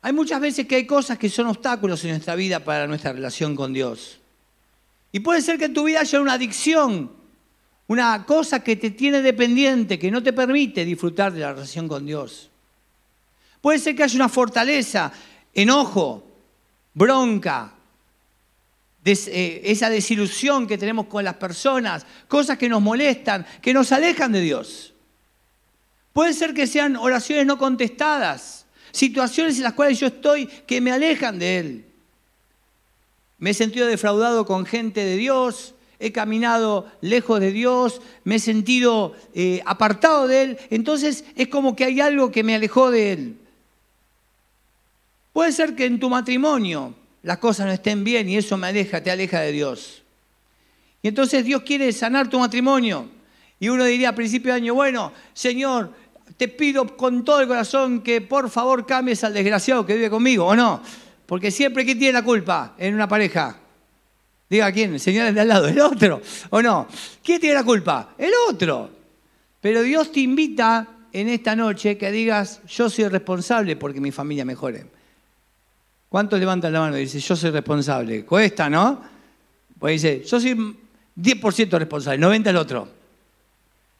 hay 0.00 0.12
muchas 0.14 0.40
veces 0.40 0.66
que 0.66 0.76
hay 0.76 0.86
cosas 0.86 1.18
que 1.18 1.28
son 1.28 1.48
obstáculos 1.48 2.02
en 2.04 2.12
nuestra 2.12 2.36
vida 2.36 2.60
para 2.60 2.86
nuestra 2.86 3.12
relación 3.12 3.54
con 3.54 3.74
Dios. 3.74 4.17
Y 5.12 5.20
puede 5.20 5.42
ser 5.42 5.58
que 5.58 5.66
en 5.66 5.74
tu 5.74 5.84
vida 5.84 6.00
haya 6.00 6.20
una 6.20 6.34
adicción, 6.34 7.10
una 7.86 8.26
cosa 8.26 8.60
que 8.62 8.76
te 8.76 8.90
tiene 8.90 9.22
dependiente, 9.22 9.98
que 9.98 10.10
no 10.10 10.22
te 10.22 10.32
permite 10.32 10.84
disfrutar 10.84 11.32
de 11.32 11.40
la 11.40 11.52
relación 11.52 11.88
con 11.88 12.04
Dios. 12.04 12.50
Puede 13.60 13.78
ser 13.78 13.96
que 13.96 14.02
haya 14.04 14.16
una 14.16 14.28
fortaleza, 14.28 15.10
enojo, 15.54 16.24
bronca, 16.94 17.72
eh, 19.04 19.62
esa 19.64 19.88
desilusión 19.88 20.66
que 20.66 20.76
tenemos 20.76 21.06
con 21.06 21.24
las 21.24 21.34
personas, 21.34 22.04
cosas 22.26 22.58
que 22.58 22.68
nos 22.68 22.82
molestan, 22.82 23.46
que 23.62 23.72
nos 23.72 23.90
alejan 23.92 24.32
de 24.32 24.42
Dios. 24.42 24.92
Puede 26.12 26.34
ser 26.34 26.52
que 26.52 26.66
sean 26.66 26.96
oraciones 26.96 27.46
no 27.46 27.56
contestadas, 27.56 28.66
situaciones 28.90 29.56
en 29.56 29.62
las 29.62 29.72
cuales 29.72 29.98
yo 29.98 30.08
estoy 30.08 30.46
que 30.46 30.80
me 30.80 30.92
alejan 30.92 31.38
de 31.38 31.58
Él. 31.58 31.87
Me 33.38 33.50
he 33.50 33.54
sentido 33.54 33.86
defraudado 33.86 34.46
con 34.46 34.66
gente 34.66 35.04
de 35.04 35.16
Dios, 35.16 35.74
he 35.98 36.12
caminado 36.12 36.90
lejos 37.00 37.40
de 37.40 37.52
Dios, 37.52 38.00
me 38.24 38.36
he 38.36 38.38
sentido 38.38 39.14
eh, 39.34 39.62
apartado 39.66 40.26
de 40.26 40.42
Él, 40.42 40.58
entonces 40.70 41.24
es 41.36 41.48
como 41.48 41.74
que 41.74 41.84
hay 41.84 42.00
algo 42.00 42.30
que 42.30 42.42
me 42.42 42.54
alejó 42.54 42.90
de 42.90 43.12
Él. 43.12 43.36
Puede 45.32 45.52
ser 45.52 45.76
que 45.76 45.86
en 45.86 46.00
tu 46.00 46.10
matrimonio 46.10 46.94
las 47.22 47.38
cosas 47.38 47.66
no 47.66 47.72
estén 47.72 48.04
bien 48.04 48.28
y 48.28 48.36
eso 48.36 48.56
me 48.56 48.68
aleja, 48.68 49.02
te 49.02 49.10
aleja 49.10 49.40
de 49.40 49.52
Dios. 49.52 50.02
Y 51.02 51.08
entonces 51.08 51.44
Dios 51.44 51.62
quiere 51.62 51.92
sanar 51.92 52.28
tu 52.28 52.38
matrimonio. 52.38 53.08
Y 53.60 53.68
uno 53.68 53.84
diría 53.84 54.10
a 54.10 54.14
principio 54.14 54.52
de 54.52 54.58
año, 54.58 54.74
bueno, 54.74 55.12
Señor, 55.32 55.92
te 56.36 56.48
pido 56.48 56.96
con 56.96 57.24
todo 57.24 57.40
el 57.40 57.48
corazón 57.48 58.02
que 58.02 58.20
por 58.20 58.50
favor 58.50 58.86
cambies 58.86 59.24
al 59.24 59.34
desgraciado 59.34 59.84
que 59.84 59.94
vive 59.94 60.10
conmigo, 60.10 60.46
¿o 60.46 60.56
no? 60.56 60.80
Porque 61.28 61.50
siempre, 61.50 61.84
¿quién 61.84 61.98
tiene 61.98 62.14
la 62.14 62.24
culpa 62.24 62.74
en 62.78 62.94
una 62.94 63.06
pareja? 63.06 63.54
Diga 64.48 64.72
quién, 64.72 64.94
el 64.94 64.98
señor 64.98 65.30
de 65.30 65.38
al 65.38 65.46
lado, 65.46 65.68
el 65.68 65.78
otro, 65.78 66.22
¿o 66.48 66.62
no? 66.62 66.88
¿Quién 67.22 67.38
tiene 67.38 67.54
la 67.54 67.64
culpa? 67.64 68.14
El 68.16 68.32
otro. 68.48 68.88
Pero 69.60 69.82
Dios 69.82 70.10
te 70.10 70.20
invita 70.20 70.88
en 71.12 71.28
esta 71.28 71.54
noche 71.54 71.98
que 71.98 72.10
digas, 72.10 72.62
yo 72.66 72.88
soy 72.88 73.08
responsable 73.08 73.76
porque 73.76 74.00
mi 74.00 74.10
familia 74.10 74.46
mejore. 74.46 74.86
¿Cuántos 76.08 76.40
levantan 76.40 76.72
la 76.72 76.80
mano 76.80 76.96
y 76.96 77.00
dicen, 77.00 77.20
yo 77.20 77.36
soy 77.36 77.50
responsable? 77.50 78.24
Cuesta, 78.24 78.70
¿no? 78.70 78.98
Pues 79.78 80.00
dice, 80.00 80.24
yo 80.24 80.40
soy 80.40 80.78
10% 81.14 81.78
responsable, 81.78 82.26
90% 82.26 82.46
el 82.46 82.56
otro. 82.56 82.88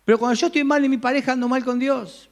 Pero 0.02 0.18
cuando 0.18 0.35
yo 0.35 0.47
estoy 0.47 0.64
mal 0.64 0.82
y 0.82 0.88
mi 0.88 0.97
pareja 0.97 1.32
ando 1.32 1.47
mal 1.47 1.62
con 1.62 1.78
Dios. 1.78 2.30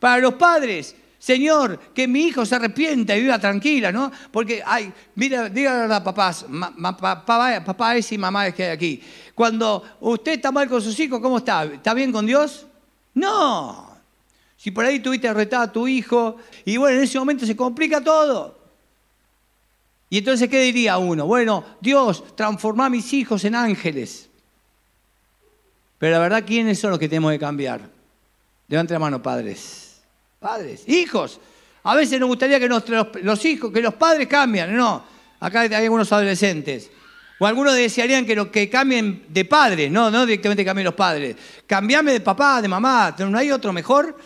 Para 0.00 0.20
los 0.20 0.34
padres, 0.34 0.96
Señor, 1.22 1.78
que 1.94 2.08
mi 2.08 2.22
hijo 2.22 2.44
se 2.44 2.56
arrepienta 2.56 3.16
y 3.16 3.20
viva 3.20 3.38
tranquila, 3.38 3.92
¿no? 3.92 4.10
Porque, 4.32 4.60
ay, 4.66 4.92
mira, 5.14 5.48
diga 5.48 5.72
la 5.72 5.80
verdad, 5.82 6.02
papás, 6.02 6.44
papá, 6.80 7.62
papá 7.64 7.96
es 7.96 8.10
y 8.10 8.18
mamá 8.18 8.48
es 8.48 8.54
que 8.56 8.64
hay 8.64 8.70
aquí. 8.70 9.02
Cuando 9.32 9.84
usted 10.00 10.32
está 10.32 10.50
mal 10.50 10.68
con 10.68 10.82
sus 10.82 10.98
hijos, 10.98 11.20
¿cómo 11.20 11.38
está? 11.38 11.62
¿Está 11.62 11.94
bien 11.94 12.10
con 12.10 12.26
Dios? 12.26 12.66
No. 13.14 13.88
Si 14.56 14.72
por 14.72 14.84
ahí 14.84 14.98
tuviste 14.98 15.32
retado 15.32 15.62
a 15.62 15.70
tu 15.70 15.86
hijo, 15.86 16.38
y 16.64 16.76
bueno, 16.76 16.98
en 16.98 17.04
ese 17.04 17.20
momento 17.20 17.46
se 17.46 17.54
complica 17.54 18.02
todo. 18.02 18.58
Y 20.10 20.18
entonces, 20.18 20.48
¿qué 20.48 20.60
diría 20.60 20.98
uno? 20.98 21.24
Bueno, 21.24 21.64
Dios, 21.80 22.34
transforma 22.34 22.86
a 22.86 22.90
mis 22.90 23.12
hijos 23.12 23.44
en 23.44 23.54
ángeles. 23.54 24.28
Pero 25.98 26.14
la 26.14 26.18
verdad, 26.18 26.42
¿quiénes 26.44 26.80
son 26.80 26.90
los 26.90 26.98
que 26.98 27.08
tenemos 27.08 27.30
que 27.30 27.38
cambiar? 27.38 27.88
Levante 28.66 28.92
la 28.92 28.98
mano, 28.98 29.22
padres. 29.22 29.91
Padres, 30.42 30.82
hijos. 30.88 31.40
A 31.84 31.94
veces 31.94 32.18
nos 32.18 32.28
gustaría 32.28 32.58
que 32.58 32.68
los, 32.68 33.44
hijos, 33.44 33.72
que 33.72 33.80
los 33.80 33.94
padres 33.94 34.26
cambien. 34.26 34.76
No, 34.76 35.04
acá 35.40 35.60
hay 35.62 35.72
algunos 35.72 36.12
adolescentes. 36.12 36.90
O 37.38 37.46
algunos 37.46 37.74
desearían 37.74 38.26
que, 38.26 38.50
que 38.50 38.68
cambien 38.68 39.24
de 39.28 39.44
padres, 39.44 39.90
no, 39.90 40.10
no 40.10 40.26
directamente 40.26 40.64
cambien 40.64 40.84
los 40.84 40.94
padres. 40.94 41.36
Cambiame 41.66 42.12
de 42.12 42.20
papá, 42.20 42.60
de 42.60 42.68
mamá, 42.68 43.14
¿no 43.18 43.38
hay 43.38 43.50
otro 43.50 43.72
mejor? 43.72 44.16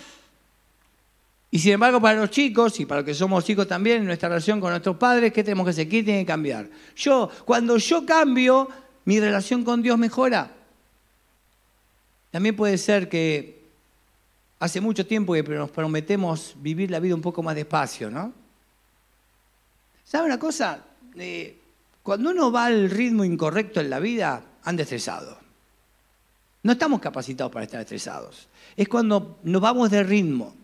Y 1.50 1.58
sin 1.58 1.72
embargo, 1.72 2.00
para 2.00 2.18
los 2.20 2.30
chicos, 2.30 2.78
y 2.80 2.86
para 2.86 3.00
los 3.00 3.06
que 3.06 3.14
somos 3.14 3.44
chicos 3.44 3.68
también, 3.68 4.04
nuestra 4.04 4.28
relación 4.28 4.60
con 4.60 4.70
nuestros 4.70 4.96
padres, 4.96 5.32
¿qué 5.32 5.44
tenemos 5.44 5.64
que 5.64 5.70
hacer? 5.70 5.88
¿Qué 5.88 6.02
tiene 6.02 6.20
que 6.20 6.26
cambiar? 6.26 6.68
Yo, 6.96 7.30
cuando 7.44 7.78
yo 7.78 8.04
cambio, 8.04 8.68
mi 9.06 9.20
relación 9.20 9.64
con 9.64 9.80
Dios 9.82 9.96
mejora. 9.96 10.50
También 12.30 12.56
puede 12.56 12.76
ser 12.76 13.08
que 13.08 13.55
Hace 14.58 14.80
mucho 14.80 15.06
tiempo 15.06 15.34
que 15.34 15.42
nos 15.42 15.70
prometemos 15.70 16.54
vivir 16.56 16.90
la 16.90 16.98
vida 16.98 17.14
un 17.14 17.20
poco 17.20 17.42
más 17.42 17.54
despacio, 17.54 18.10
¿no? 18.10 18.32
¿Sabe 20.04 20.26
una 20.26 20.38
cosa? 20.38 20.82
Eh, 21.16 21.58
cuando 22.02 22.30
uno 22.30 22.50
va 22.50 22.66
al 22.66 22.88
ritmo 22.88 23.24
incorrecto 23.24 23.80
en 23.80 23.90
la 23.90 23.98
vida, 23.98 24.42
anda 24.62 24.84
estresado. 24.84 25.36
No 26.62 26.72
estamos 26.72 27.00
capacitados 27.00 27.52
para 27.52 27.64
estar 27.64 27.80
estresados. 27.80 28.48
Es 28.76 28.88
cuando 28.88 29.38
nos 29.42 29.60
vamos 29.60 29.90
de 29.90 30.02
ritmo. 30.02 30.54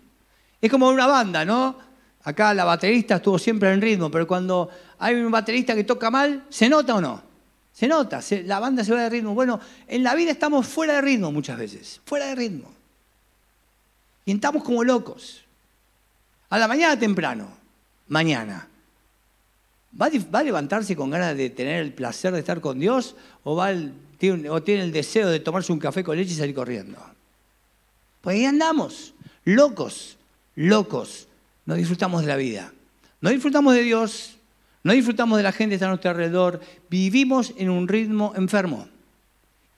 Es 0.61 0.71
como 0.71 0.89
una 0.89 1.07
banda, 1.07 1.45
¿no? 1.45 1.77
Acá 2.25 2.55
la 2.55 2.65
baterista 2.65 3.17
estuvo 3.17 3.39
siempre 3.39 3.73
en 3.73 3.83
ritmo, 3.83 4.11
pero 4.11 4.27
cuando 4.27 4.71
hay 4.99 5.17
un 5.17 5.31
baterista 5.31 5.75
que 5.75 5.85
toca 5.85 6.11
mal, 6.11 6.45
¿se 6.49 6.69
nota 6.69 6.95
o 6.95 7.01
no? 7.01 7.23
Se 7.73 7.89
nota, 7.89 8.21
la 8.45 8.61
banda 8.61 8.85
se 8.85 8.93
va 8.93 9.03
de 9.03 9.11
ritmo. 9.11 9.35
Bueno, 9.35 9.59
en 9.89 10.03
la 10.03 10.15
vida 10.15 10.31
estamos 10.31 10.67
fuera 10.67 10.95
de 10.95 11.01
ritmo 11.01 11.33
muchas 11.33 11.59
veces, 11.59 12.01
fuera 12.05 12.27
de 12.27 12.35
ritmo. 12.37 12.82
Y 14.25 14.33
estamos 14.33 14.63
como 14.63 14.85
locos. 14.85 15.43
A 16.51 16.59
la 16.59 16.69
mañana 16.69 16.99
temprano, 16.99 17.49
mañana. 18.09 18.69
¿Va 20.01 20.11
a, 20.39 20.43
levantarse 20.43 20.97
con 20.97 21.11
ganas 21.11 21.37
de 21.37 21.51
tener 21.51 21.83
el 21.83 21.93
placer 21.93 22.33
de 22.33 22.39
estar 22.39 22.61
con 22.61 22.79
Dios 22.79 23.15
o, 23.45 23.57
va 23.57 23.73
tiene, 24.17 24.49
o 24.49 24.63
tiene 24.63 24.85
el 24.85 24.93
deseo 24.93 25.29
de 25.29 25.41
tomarse 25.41 25.73
un 25.73 25.79
café 25.79 26.03
con 26.03 26.17
leche 26.17 26.33
y 26.33 26.37
salir 26.37 26.55
corriendo? 26.55 26.99
Pues 28.23 28.37
ahí 28.37 28.45
andamos, 28.45 29.15
locos, 29.45 30.17
locos. 30.55 31.29
No 31.67 31.75
disfrutamos 31.75 32.23
de 32.23 32.29
la 32.29 32.37
vida. 32.37 32.73
No 33.21 33.31
disfrutamos 33.31 33.75
de 33.75 33.83
Dios, 33.83 34.37
no 34.85 34.93
disfrutamos 34.93 35.37
de 35.37 35.45
la 35.45 35.53
gente 35.53 35.71
que 35.71 35.75
está 35.77 35.87
a 35.87 35.91
nuestro 35.91 36.11
alrededor. 36.11 36.61
Vivimos 36.91 37.53
en 37.57 37.71
un 37.71 37.87
ritmo 37.87 38.33
enfermo. 38.37 38.89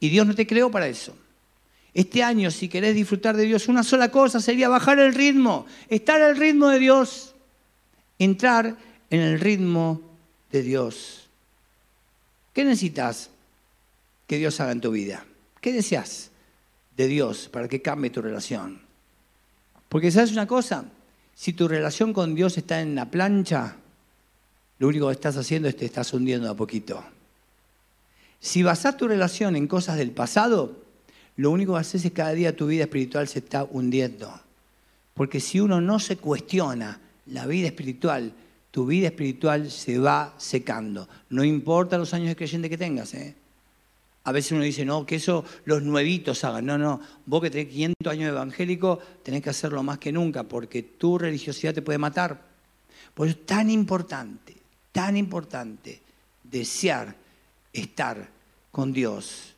Y 0.00 0.08
Dios 0.08 0.26
no 0.26 0.34
te 0.34 0.46
creó 0.46 0.70
para 0.70 0.86
eso. 0.86 1.14
Este 1.94 2.24
año, 2.24 2.50
si 2.50 2.68
querés 2.68 2.96
disfrutar 2.96 3.36
de 3.36 3.44
Dios, 3.44 3.68
una 3.68 3.84
sola 3.84 4.10
cosa 4.10 4.40
sería 4.40 4.68
bajar 4.68 4.98
el 4.98 5.14
ritmo, 5.14 5.64
estar 5.88 6.20
al 6.20 6.36
ritmo 6.36 6.68
de 6.68 6.80
Dios, 6.80 7.34
entrar 8.18 8.76
en 9.10 9.20
el 9.20 9.38
ritmo 9.38 10.00
de 10.50 10.62
Dios. 10.62 11.28
¿Qué 12.52 12.64
necesitas 12.64 13.30
que 14.26 14.38
Dios 14.38 14.58
haga 14.58 14.72
en 14.72 14.80
tu 14.80 14.90
vida? 14.90 15.24
¿Qué 15.60 15.72
deseas 15.72 16.30
de 16.96 17.06
Dios 17.06 17.48
para 17.48 17.68
que 17.68 17.80
cambie 17.80 18.10
tu 18.10 18.20
relación? 18.20 18.80
Porque 19.88 20.10
sabes 20.10 20.32
una 20.32 20.48
cosa, 20.48 20.86
si 21.36 21.52
tu 21.52 21.68
relación 21.68 22.12
con 22.12 22.34
Dios 22.34 22.58
está 22.58 22.80
en 22.80 22.96
la 22.96 23.08
plancha, 23.08 23.76
lo 24.80 24.88
único 24.88 25.06
que 25.06 25.12
estás 25.12 25.36
haciendo 25.36 25.68
es 25.68 25.76
te 25.76 25.84
estás 25.84 26.12
hundiendo 26.12 26.50
a 26.50 26.56
poquito. 26.56 27.04
Si 28.40 28.64
basás 28.64 28.96
tu 28.96 29.06
relación 29.06 29.54
en 29.54 29.68
cosas 29.68 29.96
del 29.96 30.10
pasado, 30.10 30.83
lo 31.36 31.50
único 31.50 31.74
que 31.74 31.80
haces 31.80 32.04
es 32.04 32.12
cada 32.12 32.32
día 32.32 32.56
tu 32.56 32.66
vida 32.66 32.84
espiritual 32.84 33.26
se 33.28 33.40
está 33.40 33.64
hundiendo. 33.64 34.32
Porque 35.14 35.40
si 35.40 35.60
uno 35.60 35.80
no 35.80 35.98
se 35.98 36.16
cuestiona 36.16 37.00
la 37.26 37.46
vida 37.46 37.66
espiritual, 37.66 38.32
tu 38.70 38.86
vida 38.86 39.08
espiritual 39.08 39.70
se 39.70 39.98
va 39.98 40.34
secando. 40.36 41.08
No 41.30 41.44
importa 41.44 41.98
los 41.98 42.12
años 42.14 42.28
de 42.28 42.36
creyente 42.36 42.68
que 42.68 42.78
tengas. 42.78 43.14
¿eh? 43.14 43.34
A 44.24 44.32
veces 44.32 44.52
uno 44.52 44.62
dice, 44.62 44.84
no, 44.84 45.06
que 45.06 45.16
eso 45.16 45.44
los 45.64 45.82
nuevitos 45.82 46.42
hagan. 46.44 46.66
No, 46.66 46.78
no, 46.78 47.00
vos 47.26 47.42
que 47.42 47.50
tenés 47.50 47.68
500 47.68 48.12
años 48.12 48.28
evangélico, 48.30 48.98
tenés 49.22 49.42
que 49.42 49.50
hacerlo 49.50 49.82
más 49.82 49.98
que 49.98 50.12
nunca, 50.12 50.44
porque 50.44 50.82
tu 50.82 51.18
religiosidad 51.18 51.74
te 51.74 51.82
puede 51.82 51.98
matar. 51.98 52.40
Por 53.14 53.28
eso 53.28 53.38
es 53.38 53.46
tan 53.46 53.70
importante, 53.70 54.56
tan 54.92 55.16
importante 55.16 56.00
desear 56.42 57.14
estar 57.72 58.28
con 58.72 58.92
Dios 58.92 59.54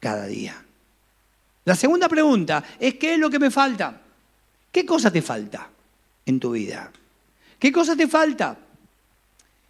cada 0.00 0.26
día. 0.26 0.64
La 1.68 1.74
segunda 1.74 2.08
pregunta 2.08 2.64
es, 2.80 2.94
¿qué 2.94 3.12
es 3.12 3.20
lo 3.20 3.28
que 3.28 3.38
me 3.38 3.50
falta? 3.50 4.00
¿Qué 4.72 4.86
cosa 4.86 5.10
te 5.10 5.20
falta 5.20 5.68
en 6.24 6.40
tu 6.40 6.52
vida? 6.52 6.90
¿Qué 7.58 7.70
cosa 7.70 7.94
te 7.94 8.08
falta? 8.08 8.56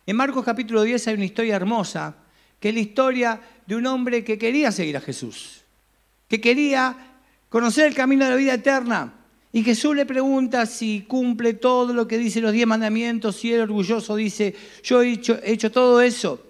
En 0.07 0.15
Marcos 0.15 0.45
capítulo 0.45 0.83
10 0.83 1.09
hay 1.09 1.15
una 1.15 1.25
historia 1.25 1.57
hermosa, 1.57 2.15
que 2.61 2.69
es 2.69 2.75
la 2.77 2.81
historia 2.81 3.41
de 3.67 3.75
un 3.75 3.85
hombre 3.87 4.23
que 4.23 4.39
quería 4.39 4.71
seguir 4.71 4.97
a 4.97 5.01
Jesús, 5.01 5.63
que 6.29 6.41
quería 6.41 7.17
conocer 7.49 7.89
el 7.89 7.97
camino 7.97 8.27
de 8.27 8.31
la 8.31 8.37
vida 8.37 8.55
eterna. 8.55 9.15
Y 9.53 9.65
Jesús 9.65 9.97
le 9.97 10.07
pregunta 10.07 10.67
si 10.67 11.01
cumple 11.01 11.55
todo 11.55 11.93
lo 11.93 12.07
que 12.07 12.17
dice 12.17 12.41
los 12.41 12.53
diez 12.53 12.69
mandamientos, 12.69 13.45
y 13.45 13.55
él 13.55 13.63
orgulloso 13.63 14.15
dice, 14.15 14.55
yo 14.85 15.03
he 15.03 15.15
hecho, 15.15 15.41
he 15.43 15.51
hecho 15.51 15.73
todo 15.73 16.01
eso. 16.01 16.47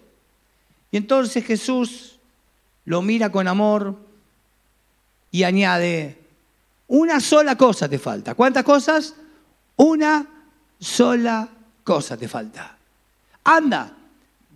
Y 0.90 0.98
entonces 0.98 1.42
Jesús 1.42 2.18
lo 2.84 3.00
mira 3.00 3.32
con 3.32 3.48
amor, 3.48 4.07
y 5.30 5.42
añade, 5.42 6.18
una 6.88 7.20
sola 7.20 7.56
cosa 7.56 7.88
te 7.88 7.98
falta. 7.98 8.34
¿Cuántas 8.34 8.64
cosas? 8.64 9.14
Una 9.76 10.26
sola 10.80 11.48
cosa 11.84 12.16
te 12.16 12.28
falta. 12.28 12.76
Anda, 13.44 13.94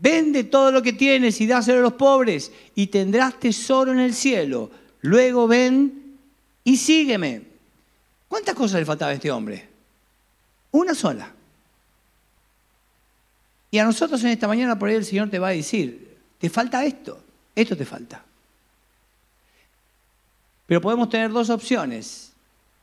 vende 0.00 0.44
todo 0.44 0.72
lo 0.72 0.82
que 0.82 0.92
tienes 0.92 1.40
y 1.40 1.46
dáselo 1.46 1.78
a 1.78 1.82
los 1.82 1.92
pobres 1.94 2.50
y 2.74 2.88
tendrás 2.88 3.38
tesoro 3.38 3.92
en 3.92 4.00
el 4.00 4.14
cielo. 4.14 4.70
Luego 5.02 5.46
ven 5.46 6.16
y 6.64 6.76
sígueme. 6.76 7.42
¿Cuántas 8.28 8.54
cosas 8.54 8.80
le 8.80 8.86
faltaba 8.86 9.10
a 9.10 9.14
este 9.14 9.30
hombre? 9.30 9.68
Una 10.70 10.94
sola. 10.94 11.30
Y 13.70 13.78
a 13.78 13.84
nosotros 13.84 14.22
en 14.24 14.30
esta 14.30 14.48
mañana 14.48 14.78
por 14.78 14.88
ahí 14.88 14.96
el 14.96 15.04
Señor 15.04 15.30
te 15.30 15.38
va 15.38 15.48
a 15.48 15.52
decir, 15.52 16.16
te 16.38 16.50
falta 16.50 16.84
esto, 16.84 17.22
esto 17.54 17.76
te 17.76 17.84
falta. 17.84 18.24
Pero 20.72 20.80
podemos 20.80 21.10
tener 21.10 21.30
dos 21.30 21.50
opciones. 21.50 22.32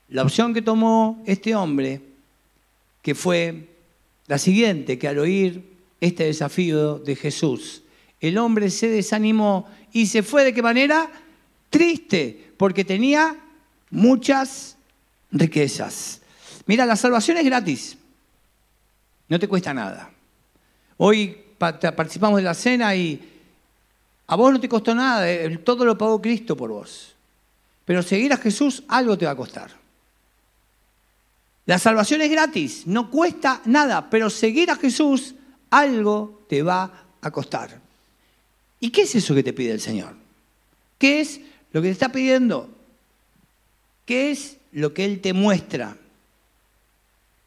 La 0.09 0.21
opción 0.21 0.53
que 0.53 0.61
tomó 0.61 1.23
este 1.25 1.55
hombre, 1.55 1.99
que 3.01 3.15
fue 3.15 3.67
la 4.27 4.37
siguiente, 4.37 4.99
que 4.99 5.07
al 5.07 5.17
oír 5.17 5.63
este 5.99 6.25
desafío 6.25 6.99
de 6.99 7.15
Jesús, 7.15 7.81
el 8.21 8.37
hombre 8.37 8.69
se 8.69 8.89
desanimó 8.89 9.67
y 9.91 10.05
se 10.05 10.21
fue 10.21 10.43
de 10.43 10.53
qué 10.53 10.61
manera? 10.61 11.09
Triste, 11.71 12.51
porque 12.57 12.85
tenía 12.85 13.35
muchas 13.89 14.77
riquezas. 15.31 16.21
Mira, 16.67 16.85
la 16.85 16.95
salvación 16.95 17.37
es 17.37 17.45
gratis, 17.45 17.97
no 19.27 19.39
te 19.39 19.47
cuesta 19.47 19.73
nada. 19.73 20.11
Hoy 20.97 21.35
participamos 21.57 22.37
de 22.37 22.43
la 22.43 22.53
cena 22.53 22.95
y 22.95 23.19
a 24.27 24.35
vos 24.35 24.53
no 24.53 24.59
te 24.59 24.69
costó 24.69 24.93
nada, 24.93 25.27
eh, 25.27 25.57
todo 25.57 25.85
lo 25.85 25.97
pagó 25.97 26.21
Cristo 26.21 26.55
por 26.55 26.69
vos. 26.69 27.15
Pero 27.89 28.03
seguir 28.03 28.31
a 28.31 28.37
Jesús 28.37 28.83
algo 28.87 29.17
te 29.17 29.25
va 29.25 29.31
a 29.31 29.35
costar. 29.35 29.71
La 31.65 31.79
salvación 31.79 32.21
es 32.21 32.29
gratis, 32.29 32.85
no 32.85 33.09
cuesta 33.09 33.63
nada, 33.65 34.11
pero 34.11 34.29
seguir 34.29 34.69
a 34.69 34.75
Jesús 34.75 35.33
algo 35.71 36.45
te 36.47 36.61
va 36.61 37.07
a 37.19 37.31
costar. 37.31 37.81
¿Y 38.79 38.91
qué 38.91 39.01
es 39.01 39.15
eso 39.15 39.33
que 39.33 39.41
te 39.41 39.53
pide 39.53 39.71
el 39.71 39.81
Señor? 39.81 40.13
¿Qué 40.99 41.19
es 41.19 41.41
lo 41.71 41.81
que 41.81 41.87
te 41.87 41.93
está 41.93 42.11
pidiendo? 42.11 42.69
¿Qué 44.05 44.29
es 44.29 44.57
lo 44.71 44.93
que 44.93 45.05
Él 45.05 45.19
te 45.19 45.33
muestra? 45.33 45.97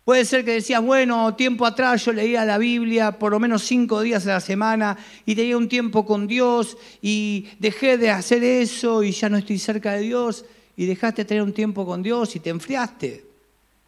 Puede 0.04 0.24
ser 0.24 0.44
que 0.44 0.54
decías, 0.54 0.82
bueno, 0.82 1.36
tiempo 1.36 1.64
atrás 1.64 2.04
yo 2.04 2.12
leía 2.12 2.44
la 2.44 2.58
Biblia 2.58 3.18
por 3.20 3.30
lo 3.30 3.38
menos 3.38 3.62
cinco 3.62 4.00
días 4.00 4.26
a 4.26 4.30
la 4.30 4.40
semana 4.40 4.98
y 5.24 5.36
tenía 5.36 5.56
un 5.56 5.68
tiempo 5.68 6.04
con 6.04 6.26
Dios 6.26 6.76
y 7.00 7.46
dejé 7.60 7.98
de 7.98 8.10
hacer 8.10 8.42
eso 8.42 9.04
y 9.04 9.12
ya 9.12 9.28
no 9.28 9.36
estoy 9.36 9.58
cerca 9.58 9.92
de 9.92 10.00
Dios 10.00 10.44
y 10.76 10.86
dejaste 10.86 11.22
de 11.22 11.28
tener 11.28 11.42
un 11.44 11.52
tiempo 11.52 11.86
con 11.86 12.02
Dios 12.02 12.34
y 12.34 12.40
te 12.40 12.50
enfriaste. 12.50 13.24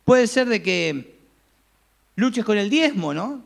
Puede 0.05 0.29
ser 0.29 0.49
de 0.49 0.63
que 0.63 1.17
luches 2.15 2.45
con 2.45 2.59
el 2.59 2.71
diezmo, 2.71 3.13
¿no? 3.13 3.43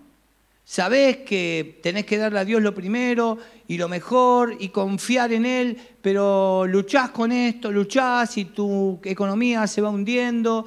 Sabés 0.67 1.19
que 1.19 1.81
tenés 1.83 2.05
que 2.05 2.19
darle 2.19 2.41
a 2.41 2.45
Dios 2.45 2.61
lo 2.61 2.75
primero 2.75 3.39
y 3.67 3.79
lo 3.79 3.89
mejor 3.89 4.55
y 4.61 4.69
confiar 4.69 5.33
en 5.33 5.47
Él, 5.47 5.79
pero 6.03 6.67
luchás 6.67 7.09
con 7.09 7.33
esto, 7.33 7.73
luchás 7.73 8.37
y 8.37 8.45
tu 8.45 9.01
economía 9.05 9.67
se 9.67 9.81
va 9.81 9.89
hundiendo 9.89 10.67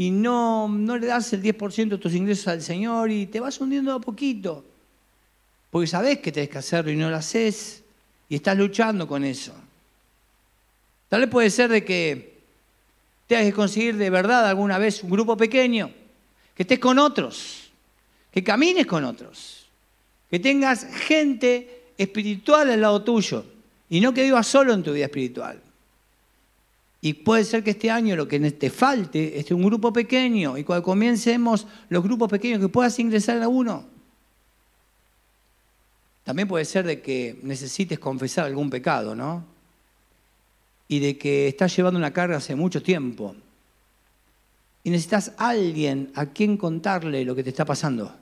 y 0.00 0.10
no, 0.10 0.66
no 0.66 0.96
le 0.96 1.08
das 1.08 1.30
el 1.34 1.42
10% 1.42 1.90
de 1.90 1.98
tus 1.98 2.14
ingresos 2.14 2.48
al 2.48 2.62
Señor 2.62 3.10
y 3.10 3.26
te 3.26 3.38
vas 3.38 3.60
hundiendo 3.60 3.92
a 3.92 4.00
poquito. 4.00 4.64
Porque 5.70 5.86
sabés 5.86 6.20
que 6.20 6.32
tenés 6.32 6.48
que 6.48 6.56
hacerlo 6.56 6.90
y 6.90 6.96
no 6.96 7.10
lo 7.10 7.16
haces 7.16 7.82
y 8.26 8.36
estás 8.36 8.56
luchando 8.56 9.06
con 9.06 9.24
eso. 9.24 9.52
Tal 11.10 11.20
vez 11.20 11.28
puede 11.28 11.50
ser 11.50 11.68
de 11.68 11.84
que 11.84 12.38
tengas 13.26 13.44
que 13.44 13.52
conseguir 13.52 13.98
de 13.98 14.08
verdad 14.08 14.48
alguna 14.48 14.78
vez 14.78 15.02
un 15.02 15.10
grupo 15.10 15.36
pequeño, 15.36 15.90
que 16.54 16.62
estés 16.62 16.78
con 16.78 16.98
otros, 16.98 17.70
que 18.32 18.42
camines 18.42 18.86
con 18.86 19.04
otros, 19.04 19.66
que 20.30 20.38
tengas 20.38 20.86
gente 20.94 21.92
espiritual 21.98 22.70
al 22.70 22.80
lado 22.80 23.02
tuyo 23.02 23.44
y 23.90 24.00
no 24.00 24.14
que 24.14 24.22
vivas 24.22 24.46
solo 24.46 24.72
en 24.72 24.82
tu 24.82 24.94
vida 24.94 25.04
espiritual. 25.04 25.60
Y 27.02 27.14
puede 27.14 27.44
ser 27.44 27.64
que 27.64 27.70
este 27.70 27.90
año 27.90 28.14
lo 28.14 28.28
que 28.28 28.38
te 28.50 28.68
falte 28.68 29.38
es 29.38 29.50
un 29.50 29.62
grupo 29.62 29.92
pequeño 29.92 30.58
y 30.58 30.64
cuando 30.64 30.82
comiencemos 30.82 31.66
los 31.88 32.02
grupos 32.02 32.28
pequeños 32.28 32.60
que 32.60 32.68
puedas 32.68 32.98
ingresar 32.98 33.42
a 33.42 33.48
uno. 33.48 33.86
También 36.24 36.46
puede 36.46 36.66
ser 36.66 36.84
de 36.86 37.00
que 37.00 37.40
necesites 37.42 37.98
confesar 37.98 38.44
algún 38.44 38.68
pecado, 38.68 39.14
¿no? 39.14 39.44
Y 40.88 40.98
de 40.98 41.16
que 41.16 41.48
estás 41.48 41.74
llevando 41.74 41.98
una 41.98 42.12
carga 42.12 42.36
hace 42.36 42.54
mucho 42.54 42.82
tiempo. 42.82 43.34
Y 44.84 44.90
necesitas 44.90 45.32
alguien 45.38 46.12
a 46.14 46.26
quien 46.26 46.58
contarle 46.58 47.24
lo 47.24 47.34
que 47.34 47.42
te 47.42 47.50
está 47.50 47.64
pasando. 47.64 48.14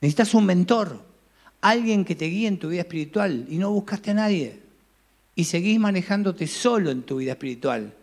Necesitas 0.00 0.34
un 0.34 0.46
mentor, 0.46 1.00
alguien 1.60 2.04
que 2.04 2.16
te 2.16 2.26
guíe 2.26 2.48
en 2.48 2.58
tu 2.58 2.68
vida 2.68 2.80
espiritual 2.80 3.46
y 3.48 3.58
no 3.58 3.70
buscaste 3.70 4.10
a 4.10 4.14
nadie 4.14 4.69
y 5.40 5.44
seguís 5.44 5.80
manejándote 5.80 6.46
solo 6.46 6.90
en 6.90 7.02
tu 7.02 7.16
vida 7.16 7.32
espiritual 7.32 7.94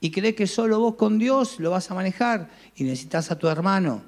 y 0.00 0.10
crees 0.10 0.34
que 0.34 0.46
solo 0.46 0.80
vos 0.80 0.94
con 0.94 1.18
Dios 1.18 1.60
lo 1.60 1.70
vas 1.70 1.90
a 1.90 1.94
manejar 1.94 2.48
y 2.76 2.84
necesitas 2.84 3.30
a 3.30 3.38
tu 3.38 3.46
hermano, 3.46 4.02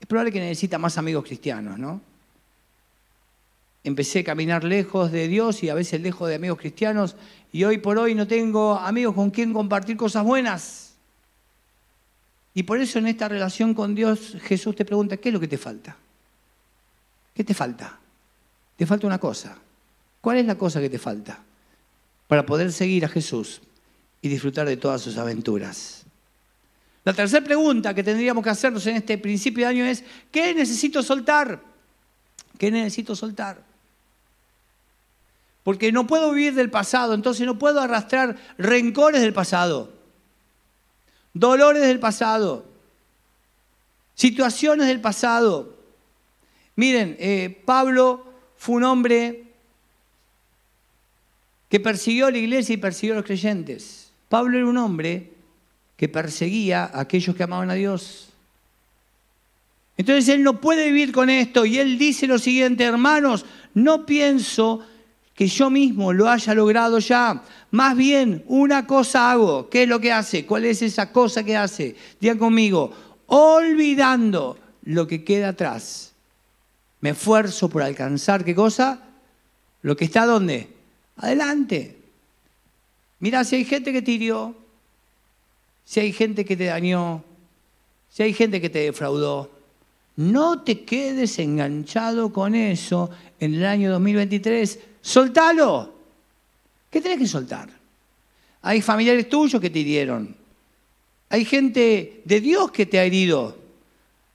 es 0.00 0.06
probable 0.06 0.32
que 0.32 0.40
necesita 0.40 0.78
más 0.78 0.96
amigos 0.96 1.26
cristianos, 1.26 1.78
¿no? 1.78 2.00
Empecé 3.84 4.20
a 4.20 4.24
caminar 4.24 4.64
lejos 4.64 5.12
de 5.12 5.28
Dios 5.28 5.62
y 5.62 5.68
a 5.68 5.74
veces 5.74 6.00
lejos 6.00 6.26
de 6.26 6.36
amigos 6.36 6.58
cristianos 6.58 7.16
y 7.52 7.64
hoy 7.64 7.76
por 7.76 7.98
hoy 7.98 8.14
no 8.14 8.26
tengo 8.26 8.78
amigos 8.78 9.14
con 9.14 9.30
quien 9.30 9.52
compartir 9.52 9.98
cosas 9.98 10.24
buenas. 10.24 10.94
Y 12.54 12.62
por 12.62 12.80
eso 12.80 12.98
en 12.98 13.08
esta 13.08 13.28
relación 13.28 13.74
con 13.74 13.94
Dios 13.94 14.38
Jesús 14.40 14.74
te 14.74 14.86
pregunta, 14.86 15.18
¿qué 15.18 15.28
es 15.28 15.34
lo 15.34 15.40
que 15.40 15.48
te 15.48 15.58
falta? 15.58 15.98
¿Qué 17.34 17.44
te 17.44 17.52
falta? 17.52 17.98
Te 18.78 18.86
falta 18.86 19.06
una 19.06 19.18
cosa. 19.18 19.58
¿Cuál 20.22 20.38
es 20.38 20.46
la 20.46 20.54
cosa 20.54 20.80
que 20.80 20.88
te 20.88 20.98
falta? 20.98 21.44
Para 22.30 22.46
poder 22.46 22.72
seguir 22.72 23.04
a 23.04 23.08
Jesús 23.08 23.60
y 24.22 24.28
disfrutar 24.28 24.64
de 24.64 24.76
todas 24.76 25.02
sus 25.02 25.18
aventuras. 25.18 26.04
La 27.02 27.12
tercera 27.12 27.44
pregunta 27.44 27.92
que 27.92 28.04
tendríamos 28.04 28.44
que 28.44 28.50
hacernos 28.50 28.86
en 28.86 28.94
este 28.94 29.18
principio 29.18 29.64
de 29.64 29.70
año 29.72 29.84
es, 29.84 30.04
¿qué 30.30 30.54
necesito 30.54 31.02
soltar? 31.02 31.60
¿Qué 32.56 32.70
necesito 32.70 33.16
soltar? 33.16 33.64
Porque 35.64 35.90
no 35.90 36.06
puedo 36.06 36.30
vivir 36.30 36.54
del 36.54 36.70
pasado, 36.70 37.14
entonces 37.14 37.44
no 37.44 37.58
puedo 37.58 37.80
arrastrar 37.80 38.36
rencores 38.58 39.22
del 39.22 39.32
pasado, 39.32 39.92
dolores 41.34 41.82
del 41.82 41.98
pasado, 41.98 42.64
situaciones 44.14 44.86
del 44.86 45.00
pasado. 45.00 45.74
Miren, 46.76 47.16
eh, 47.18 47.60
Pablo 47.64 48.24
fue 48.56 48.76
un 48.76 48.84
hombre 48.84 49.49
que 51.70 51.80
persiguió 51.80 52.26
a 52.26 52.30
la 52.32 52.38
iglesia 52.38 52.74
y 52.74 52.78
persiguió 52.78 53.14
a 53.14 53.18
los 53.18 53.24
creyentes. 53.24 54.10
Pablo 54.28 54.58
era 54.58 54.66
un 54.66 54.76
hombre 54.76 55.30
que 55.96 56.08
perseguía 56.08 56.84
a 56.84 57.00
aquellos 57.00 57.34
que 57.36 57.44
amaban 57.44 57.70
a 57.70 57.74
Dios. 57.74 58.30
Entonces 59.96 60.28
él 60.28 60.42
no 60.42 60.60
puede 60.60 60.86
vivir 60.86 61.12
con 61.12 61.30
esto 61.30 61.64
y 61.64 61.78
él 61.78 61.96
dice 61.96 62.26
lo 62.26 62.38
siguiente, 62.38 62.84
hermanos, 62.84 63.46
no 63.74 64.04
pienso 64.04 64.84
que 65.34 65.46
yo 65.46 65.70
mismo 65.70 66.12
lo 66.12 66.28
haya 66.28 66.54
logrado 66.54 66.98
ya. 66.98 67.42
Más 67.70 67.96
bien, 67.96 68.42
una 68.48 68.86
cosa 68.86 69.30
hago. 69.30 69.70
¿Qué 69.70 69.84
es 69.84 69.88
lo 69.88 70.00
que 70.00 70.12
hace? 70.12 70.44
¿Cuál 70.44 70.64
es 70.64 70.82
esa 70.82 71.12
cosa 71.12 71.44
que 71.44 71.56
hace? 71.56 71.94
Digan 72.20 72.38
conmigo, 72.38 72.92
olvidando 73.26 74.58
lo 74.82 75.06
que 75.06 75.22
queda 75.22 75.50
atrás. 75.50 76.14
Me 77.00 77.10
esfuerzo 77.10 77.68
por 77.68 77.82
alcanzar, 77.82 78.44
¿qué 78.44 78.54
cosa? 78.54 79.02
Lo 79.82 79.96
que 79.96 80.06
está 80.06 80.26
donde? 80.26 80.79
Adelante. 81.20 81.96
Mira, 83.18 83.44
si 83.44 83.56
hay 83.56 83.64
gente 83.64 83.92
que 83.92 84.00
te 84.00 84.12
hirió, 84.12 84.54
si 85.84 86.00
hay 86.00 86.12
gente 86.12 86.44
que 86.44 86.56
te 86.56 86.64
dañó, 86.64 87.22
si 88.08 88.22
hay 88.22 88.32
gente 88.32 88.60
que 88.60 88.70
te 88.70 88.80
defraudó, 88.80 89.50
no 90.16 90.62
te 90.62 90.84
quedes 90.84 91.38
enganchado 91.38 92.32
con 92.32 92.54
eso 92.54 93.10
en 93.38 93.54
el 93.54 93.66
año 93.66 93.90
2023. 93.92 94.78
Soltalo. 95.02 95.92
¿Qué 96.90 97.00
tenés 97.00 97.18
que 97.18 97.26
soltar? 97.26 97.68
Hay 98.62 98.80
familiares 98.80 99.28
tuyos 99.28 99.60
que 99.60 99.70
te 99.70 99.78
hirieron. 99.78 100.34
Hay 101.28 101.44
gente 101.44 102.22
de 102.24 102.40
Dios 102.40 102.70
que 102.70 102.86
te 102.86 102.98
ha 102.98 103.04
herido. 103.04 103.56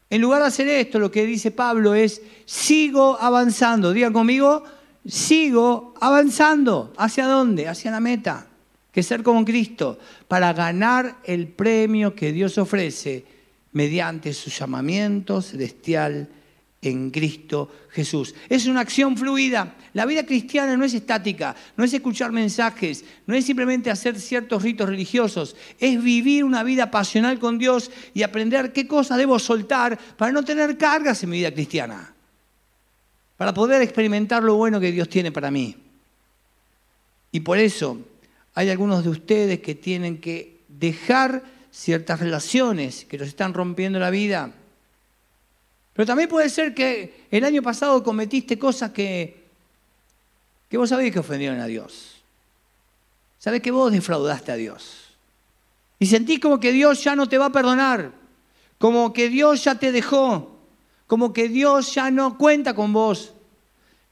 En 0.09 0.21
lugar 0.21 0.41
de 0.41 0.47
hacer 0.47 0.67
esto, 0.67 0.99
lo 0.99 1.11
que 1.11 1.25
dice 1.25 1.49
Pablo 1.49 1.95
es, 1.95 2.21
sigo 2.45 3.17
avanzando. 3.19 3.91
Digan 3.91 4.13
conmigo, 4.13 4.63
sigo 5.07 5.93
avanzando. 6.01 6.93
¿Hacia 6.97 7.27
dónde? 7.27 7.67
Hacia 7.67 7.91
la 7.91 7.99
meta, 7.99 8.47
que 8.91 9.01
es 9.01 9.05
ser 9.05 9.23
como 9.23 9.45
Cristo, 9.45 9.99
para 10.27 10.53
ganar 10.53 11.17
el 11.23 11.47
premio 11.47 12.15
que 12.15 12.31
Dios 12.31 12.57
ofrece 12.57 13.25
mediante 13.73 14.33
su 14.33 14.49
llamamiento 14.49 15.41
celestial 15.41 16.29
en 16.81 17.09
Cristo 17.09 17.71
Jesús. 17.89 18.35
Es 18.47 18.67
una 18.67 18.81
acción 18.81 19.17
fluida. 19.17 19.75
La 19.93 20.05
vida 20.05 20.25
cristiana 20.25 20.77
no 20.77 20.85
es 20.85 20.93
estática, 20.93 21.55
no 21.75 21.83
es 21.83 21.93
escuchar 21.93 22.31
mensajes, 22.31 23.03
no 23.25 23.35
es 23.35 23.45
simplemente 23.45 23.89
hacer 23.89 24.19
ciertos 24.19 24.61
ritos 24.61 24.87
religiosos, 24.87 25.55
es 25.79 26.01
vivir 26.01 26.43
una 26.43 26.63
vida 26.63 26.91
pasional 26.91 27.39
con 27.39 27.57
Dios 27.57 27.91
y 28.13 28.23
aprender 28.23 28.71
qué 28.71 28.87
cosas 28.87 29.17
debo 29.17 29.39
soltar 29.39 29.97
para 30.17 30.31
no 30.31 30.43
tener 30.43 30.77
cargas 30.77 31.23
en 31.23 31.29
mi 31.31 31.37
vida 31.37 31.51
cristiana 31.51 32.14
para 33.37 33.53
poder 33.53 33.81
experimentar 33.81 34.43
lo 34.43 34.55
bueno 34.55 34.79
que 34.79 34.91
Dios 34.91 35.09
tiene 35.09 35.31
para 35.31 35.51
mí. 35.51 35.75
Y 37.31 37.41
por 37.41 37.57
eso 37.57 37.99
hay 38.53 38.69
algunos 38.69 39.03
de 39.03 39.09
ustedes 39.09 39.59
que 39.59 39.75
tienen 39.75 40.19
que 40.21 40.61
dejar 40.69 41.43
ciertas 41.71 42.19
relaciones 42.21 43.05
que 43.05 43.17
los 43.17 43.27
están 43.27 43.53
rompiendo 43.53 43.99
la 43.99 44.09
vida. 44.09 44.53
Pero 45.93 46.05
también 46.05 46.29
puede 46.29 46.49
ser 46.49 46.73
que 46.73 47.25
el 47.29 47.43
año 47.43 47.61
pasado 47.61 48.01
cometiste 48.03 48.57
cosas 48.57 48.91
que, 48.91 49.45
que 50.69 50.77
vos 50.77 50.89
sabés 50.89 51.11
que 51.11 51.19
ofendieron 51.19 51.59
a 51.59 51.65
Dios. 51.65 52.23
Sabés 53.37 53.61
que 53.61 53.71
vos 53.71 53.91
defraudaste 53.91 54.53
a 54.53 54.55
Dios. 54.55 55.05
Y 55.99 56.05
sentís 56.05 56.39
como 56.39 56.59
que 56.59 56.71
Dios 56.71 57.03
ya 57.03 57.15
no 57.15 57.27
te 57.27 57.37
va 57.37 57.47
a 57.47 57.51
perdonar, 57.51 58.11
como 58.77 59.13
que 59.13 59.29
Dios 59.29 59.63
ya 59.63 59.75
te 59.75 59.91
dejó, 59.91 60.54
como 61.07 61.33
que 61.33 61.49
Dios 61.49 61.93
ya 61.93 62.11
no 62.11 62.37
cuenta 62.37 62.73
con 62.73 62.93
vos. 62.93 63.33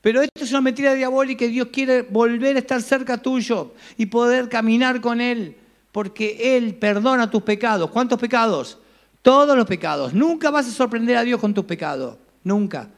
Pero 0.02 0.22
esto 0.22 0.44
es 0.44 0.52
una 0.52 0.62
mentira 0.62 0.94
diabólica 0.94 1.46
y 1.46 1.50
Dios 1.50 1.70
quiere 1.72 2.02
volver 2.02 2.58
a 2.58 2.60
estar 2.60 2.82
cerca 2.82 3.18
tuyo 3.18 3.74
y 3.98 4.08
poder 4.08 4.50
caminar 4.50 5.00
con 5.00 5.22
Él, 5.22 5.56
porque 5.94 6.58
Él 6.58 6.76
perdona 6.76 7.32
tus 7.32 7.42
pecados. 7.44 7.90
¿Cuántos 7.90 8.20
pecados? 8.20 8.78
Todos 9.22 9.56
los 9.56 9.66
pecados. 9.66 10.14
Nunca 10.14 10.52
vas 10.52 10.68
a 10.68 10.72
sorprender 10.72 11.16
a 11.16 11.24
Dios 11.24 11.40
con 11.40 11.54
tus 11.54 11.64
pecados. 11.64 12.18
Nunca. 12.44 12.90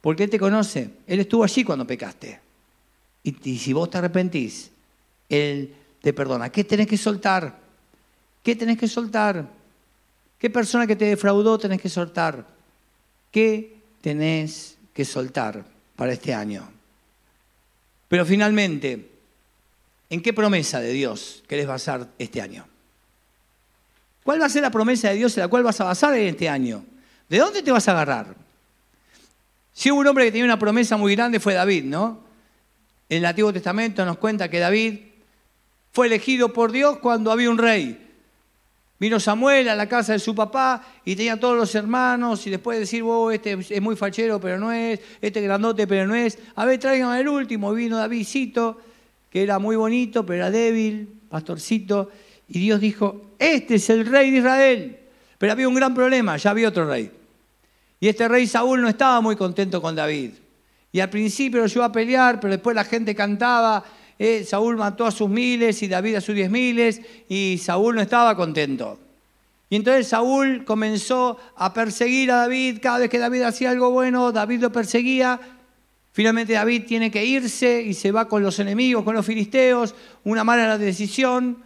Porque 0.00 0.24
Él 0.24 0.30
te 0.30 0.38
conoce. 0.38 0.90
Él 1.06 1.20
estuvo 1.20 1.44
allí 1.44 1.62
cuando 1.62 1.86
pecaste. 1.86 2.40
Y, 3.22 3.36
y 3.50 3.58
si 3.58 3.74
vos 3.74 3.90
te 3.90 3.98
arrepentís, 3.98 4.70
Él 5.28 5.74
te 6.00 6.14
perdona. 6.14 6.50
¿Qué 6.50 6.64
tenés 6.64 6.86
que 6.86 6.96
soltar? 6.96 7.58
¿Qué 8.42 8.56
tenés 8.56 8.78
que 8.78 8.88
soltar? 8.88 9.46
¿Qué 10.38 10.48
persona 10.48 10.86
que 10.86 10.96
te 10.96 11.04
defraudó 11.04 11.58
tenés 11.58 11.82
que 11.82 11.90
soltar? 11.90 12.55
¿Qué 13.36 13.76
tenés 14.00 14.78
que 14.94 15.04
soltar 15.04 15.62
para 15.94 16.14
este 16.14 16.32
año? 16.32 16.66
Pero 18.08 18.24
finalmente, 18.24 19.10
¿en 20.08 20.22
qué 20.22 20.32
promesa 20.32 20.80
de 20.80 20.90
Dios 20.92 21.44
querés 21.46 21.66
basar 21.66 22.08
este 22.18 22.40
año? 22.40 22.66
¿Cuál 24.24 24.40
va 24.40 24.46
a 24.46 24.48
ser 24.48 24.62
la 24.62 24.70
promesa 24.70 25.10
de 25.10 25.16
Dios 25.16 25.36
en 25.36 25.42
la 25.42 25.48
cual 25.48 25.64
vas 25.64 25.78
a 25.82 25.84
basar 25.84 26.14
en 26.14 26.28
este 26.28 26.48
año? 26.48 26.82
¿De 27.28 27.36
dónde 27.36 27.62
te 27.62 27.70
vas 27.70 27.86
a 27.88 27.90
agarrar? 27.90 28.34
Si 29.74 29.90
hubo 29.90 30.00
un 30.00 30.06
hombre 30.06 30.24
que 30.24 30.32
tenía 30.32 30.46
una 30.46 30.58
promesa 30.58 30.96
muy 30.96 31.14
grande 31.14 31.38
fue 31.38 31.52
David, 31.52 31.84
¿no? 31.84 32.20
En 33.10 33.18
el 33.18 33.26
Antiguo 33.26 33.52
Testamento 33.52 34.02
nos 34.06 34.16
cuenta 34.16 34.48
que 34.48 34.60
David 34.60 34.98
fue 35.92 36.06
elegido 36.06 36.54
por 36.54 36.72
Dios 36.72 37.00
cuando 37.00 37.30
había 37.30 37.50
un 37.50 37.58
rey. 37.58 38.05
Vino 38.98 39.20
Samuel 39.20 39.68
a 39.68 39.74
la 39.74 39.88
casa 39.88 40.14
de 40.14 40.18
su 40.18 40.34
papá 40.34 40.82
y 41.04 41.14
tenía 41.14 41.38
todos 41.38 41.56
los 41.56 41.74
hermanos 41.74 42.46
y 42.46 42.50
después 42.50 42.76
de 42.76 42.80
decir, 42.80 43.02
oh, 43.02 43.30
este 43.30 43.58
es 43.68 43.82
muy 43.82 43.94
fachero, 43.94 44.40
pero 44.40 44.58
no 44.58 44.72
es, 44.72 45.00
este 45.20 45.42
grandote, 45.42 45.86
pero 45.86 46.06
no 46.06 46.14
es. 46.14 46.38
A 46.54 46.64
ver, 46.64 46.80
traigan 46.80 47.16
el 47.18 47.28
último. 47.28 47.74
Vino 47.74 47.98
Davidcito, 47.98 48.80
que 49.30 49.42
era 49.42 49.58
muy 49.58 49.76
bonito, 49.76 50.24
pero 50.24 50.38
era 50.38 50.50
débil, 50.50 51.08
pastorcito. 51.28 52.10
Y 52.48 52.58
Dios 52.58 52.80
dijo, 52.80 53.32
este 53.38 53.74
es 53.74 53.90
el 53.90 54.06
rey 54.06 54.30
de 54.30 54.38
Israel. 54.38 54.98
Pero 55.36 55.52
había 55.52 55.68
un 55.68 55.74
gran 55.74 55.94
problema, 55.94 56.38
ya 56.38 56.50
había 56.50 56.68
otro 56.68 56.88
rey. 56.88 57.10
Y 58.00 58.08
este 58.08 58.28
rey 58.28 58.46
Saúl 58.46 58.80
no 58.80 58.88
estaba 58.88 59.20
muy 59.20 59.36
contento 59.36 59.82
con 59.82 59.94
David. 59.94 60.30
Y 60.90 61.00
al 61.00 61.10
principio 61.10 61.60
lo 61.60 61.66
llevó 61.66 61.84
a 61.84 61.92
pelear, 61.92 62.40
pero 62.40 62.52
después 62.52 62.74
la 62.74 62.84
gente 62.84 63.14
cantaba 63.14 63.84
eh, 64.18 64.44
Saúl 64.44 64.76
mató 64.76 65.04
a 65.04 65.10
sus 65.10 65.28
miles 65.28 65.82
y 65.82 65.88
David 65.88 66.16
a 66.16 66.20
sus 66.20 66.34
diez 66.34 66.50
miles 66.50 67.00
y 67.28 67.58
Saúl 67.62 67.96
no 67.96 68.00
estaba 68.00 68.36
contento. 68.36 68.98
Y 69.68 69.76
entonces 69.76 70.08
Saúl 70.08 70.64
comenzó 70.64 71.38
a 71.56 71.74
perseguir 71.74 72.30
a 72.30 72.36
David. 72.36 72.78
Cada 72.80 72.98
vez 72.98 73.10
que 73.10 73.18
David 73.18 73.42
hacía 73.42 73.70
algo 73.70 73.90
bueno, 73.90 74.32
David 74.32 74.60
lo 74.60 74.72
perseguía. 74.72 75.40
Finalmente 76.12 76.54
David 76.54 76.84
tiene 76.86 77.10
que 77.10 77.24
irse 77.24 77.82
y 77.82 77.92
se 77.92 78.12
va 78.12 78.28
con 78.28 78.42
los 78.42 78.58
enemigos, 78.58 79.04
con 79.04 79.14
los 79.14 79.26
filisteos. 79.26 79.94
Una 80.24 80.44
mala 80.44 80.78
decisión. 80.78 81.58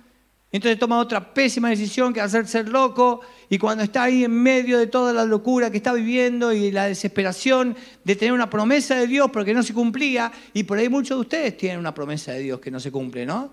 Entonces 0.50 0.78
toma 0.78 0.98
otra 0.98 1.32
pésima 1.32 1.68
decisión 1.68 2.12
que 2.12 2.20
hacer 2.20 2.48
ser 2.48 2.68
loco 2.68 3.20
y 3.52 3.58
cuando 3.58 3.82
está 3.82 4.04
ahí 4.04 4.22
en 4.22 4.32
medio 4.32 4.78
de 4.78 4.86
toda 4.86 5.12
la 5.12 5.24
locura 5.24 5.72
que 5.72 5.76
está 5.76 5.92
viviendo 5.92 6.52
y 6.52 6.70
la 6.70 6.86
desesperación 6.86 7.76
de 8.04 8.14
tener 8.14 8.32
una 8.32 8.48
promesa 8.48 8.94
de 8.94 9.08
Dios 9.08 9.28
porque 9.32 9.52
no 9.52 9.64
se 9.64 9.74
cumplía, 9.74 10.30
y 10.54 10.62
por 10.62 10.78
ahí 10.78 10.88
muchos 10.88 11.16
de 11.16 11.20
ustedes 11.22 11.56
tienen 11.56 11.80
una 11.80 11.92
promesa 11.92 12.30
de 12.30 12.38
Dios 12.38 12.60
que 12.60 12.70
no 12.70 12.78
se 12.78 12.92
cumple, 12.92 13.26
¿no? 13.26 13.50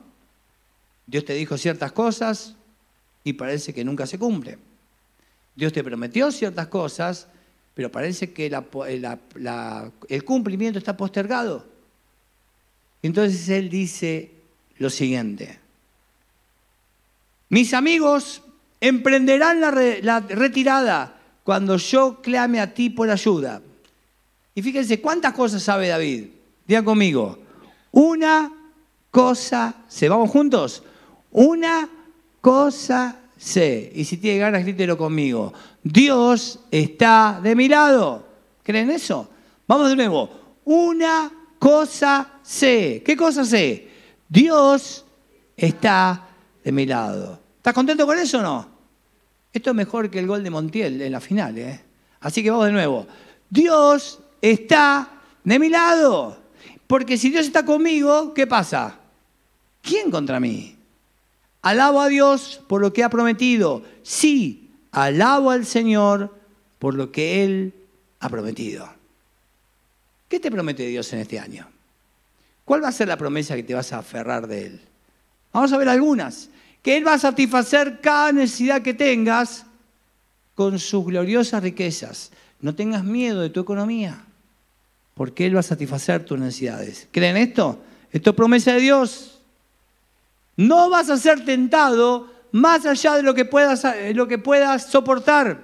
Dios 1.07 1.25
te 1.25 1.33
dijo 1.33 1.57
ciertas 1.57 1.93
cosas 1.93 2.55
y 3.23 3.33
parece 3.33 3.73
que 3.73 3.83
nunca 3.83 4.05
se 4.05 4.19
cumple. 4.19 4.60
Dios 5.55 5.73
te 5.73 5.83
prometió 5.83 6.31
ciertas 6.31 6.67
cosas, 6.67 7.27
pero 7.73 7.91
parece 7.91 8.31
que 8.33 8.51
el 10.10 10.23
cumplimiento 10.23 10.77
está 10.77 10.95
postergado. 10.95 11.65
Entonces 13.01 13.49
Él 13.49 13.69
dice 13.71 14.29
lo 14.77 14.91
siguiente. 14.91 15.57
Mis 17.49 17.73
amigos 17.73 18.43
emprenderán 18.80 19.62
la, 19.62 20.20
retirada 20.22 21.16
cuando 21.44 21.78
yo 21.78 22.22
clame 22.22 22.60
a 22.60 22.74
ti 22.74 22.90
por 22.90 23.10
ayuda. 23.10 23.62
Y 24.54 24.62
fíjense 24.62 25.02
cuántas 25.02 25.34
cosas 25.34 25.63
sabe 25.63 25.88
David. 25.88 26.26
Digan 26.68 26.84
conmigo, 26.84 27.40
una 27.92 28.52
cosa 29.12 29.76
sé. 29.88 30.10
¿Vamos 30.10 30.30
juntos? 30.30 30.84
Una 31.32 31.90
cosa 32.42 33.18
sé. 33.38 33.92
Y 33.96 34.04
si 34.04 34.18
tiene 34.18 34.40
ganas, 34.40 34.63
grítelo 34.63 34.98
conmigo. 34.98 35.54
Dios 35.84 36.60
está 36.72 37.40
de 37.42 37.56
mi 37.56 37.68
lado. 37.68 38.28
¿Creen 38.63 38.90
eso? 38.90 39.30
Vamos 39.68 39.90
de 39.90 39.96
nuevo. 39.96 40.30
Una 40.66 41.32
cosa 41.60 42.40
sé. 42.42 43.02
¿Qué 43.06 43.16
cosa 43.16 43.46
sé? 43.46 43.88
Dios 44.28 45.06
está 45.56 46.28
de 46.63 46.72
mi 46.72 46.86
lado. 46.86 47.46
¿Estás 47.67 47.75
contento 47.75 48.06
con 48.06 48.17
eso 48.17 48.39
o 48.39 48.41
no? 48.41 48.65
Esto 49.51 49.71
es 49.71 49.75
mejor 49.75 50.10
que 50.10 50.19
el 50.19 50.25
gol 50.25 50.41
de 50.41 50.49
Montiel 50.49 51.01
en 51.01 51.12
la 51.12 51.19
final. 51.19 51.58
¿eh? 51.58 51.82
Así 52.21 52.41
que 52.41 52.49
vamos 52.49 52.67
de 52.67 52.71
nuevo. 52.71 53.06
Dios 53.49 54.21
está 54.41 55.19
de 55.43 55.60
mi 55.60 55.67
lado. 55.67 56.38
Porque 56.88 57.17
si 57.17 57.30
Dios 57.30 57.45
está 57.45 57.65
conmigo, 57.65 58.34
¿qué 58.34 58.47
pasa? 58.47 58.97
¿Quién 59.82 60.10
contra 60.10 60.39
mí? 60.39 60.77
Alabo 61.62 61.99
a 61.99 62.08
Dios 62.08 62.62
por 62.67 62.80
lo 62.80 62.93
que 62.93 63.03
ha 63.03 63.10
prometido. 63.10 63.84
Sí, 64.01 64.71
alabo 64.93 65.51
al 65.51 65.65
Señor 65.65 66.34
por 66.80 66.93
lo 66.93 67.12
que 67.12 67.43
Él 67.43 67.73
ha 68.21 68.30
prometido. 68.30 68.88
¿Qué 70.30 70.39
te 70.39 70.49
promete 70.49 70.88
Dios 70.88 71.12
en 71.12 71.19
este 71.19 71.38
año? 71.38 71.67
¿Cuál 72.63 72.82
va 72.82 72.88
a 72.88 72.93
ser 72.93 73.10
la 73.10 73.17
promesa 73.17 73.58
que 73.58 73.63
te 73.63 73.73
vas 73.73 73.91
a 73.91 73.97
aferrar 73.97 74.47
de 74.47 74.67
Él? 74.67 74.82
Vamos 75.51 75.73
a 75.73 75.77
ver 75.77 75.89
algunas. 75.89 76.49
Que 76.82 76.98
Él 76.98 77.08
va 77.08 77.13
a 77.13 77.20
satisfacer 77.20 78.00
cada 78.02 78.32
necesidad 78.32 78.82
que 78.82 78.94
tengas 78.94 79.66
con 80.56 80.80
sus 80.80 81.06
gloriosas 81.06 81.62
riquezas. 81.62 82.32
No 82.62 82.74
tengas 82.74 83.04
miedo 83.04 83.42
de 83.42 83.50
tu 83.50 83.60
economía, 83.60 84.26
porque 85.13 85.46
Él 85.46 85.56
va 85.56 85.60
a 85.60 85.63
satisfacer 85.63 86.26
tus 86.26 86.40
necesidades. 86.40 87.08
¿Creen 87.12 87.38
esto? 87.38 87.82
Esto 88.12 88.32
es 88.32 88.36
promesa 88.36 88.74
de 88.74 88.82
Dios. 88.82 89.42
No 90.56 90.90
vas 90.90 91.10
a 91.10 91.18
ser 91.18 91.46
tentado 91.46 92.34
más 92.52 92.86
allá 92.86 93.16
de 93.16 93.24
lo 93.24 93.36
que 93.36 93.46
puedas, 93.46 93.86
lo 94.13 94.28
que 94.28 94.40
puedas 94.40 94.90
soportar, 94.90 95.63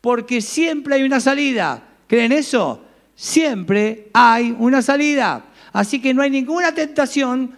porque 0.00 0.40
siempre 0.40 0.94
hay 0.94 1.02
una 1.02 1.18
salida. 1.18 1.82
¿Creen 2.06 2.30
eso? 2.30 2.84
Siempre 3.16 4.10
hay 4.12 4.54
una 4.58 4.82
salida. 4.82 5.46
Así 5.72 6.00
que 6.00 6.14
no 6.14 6.22
hay 6.22 6.30
ninguna 6.30 6.72
tentación 6.72 7.56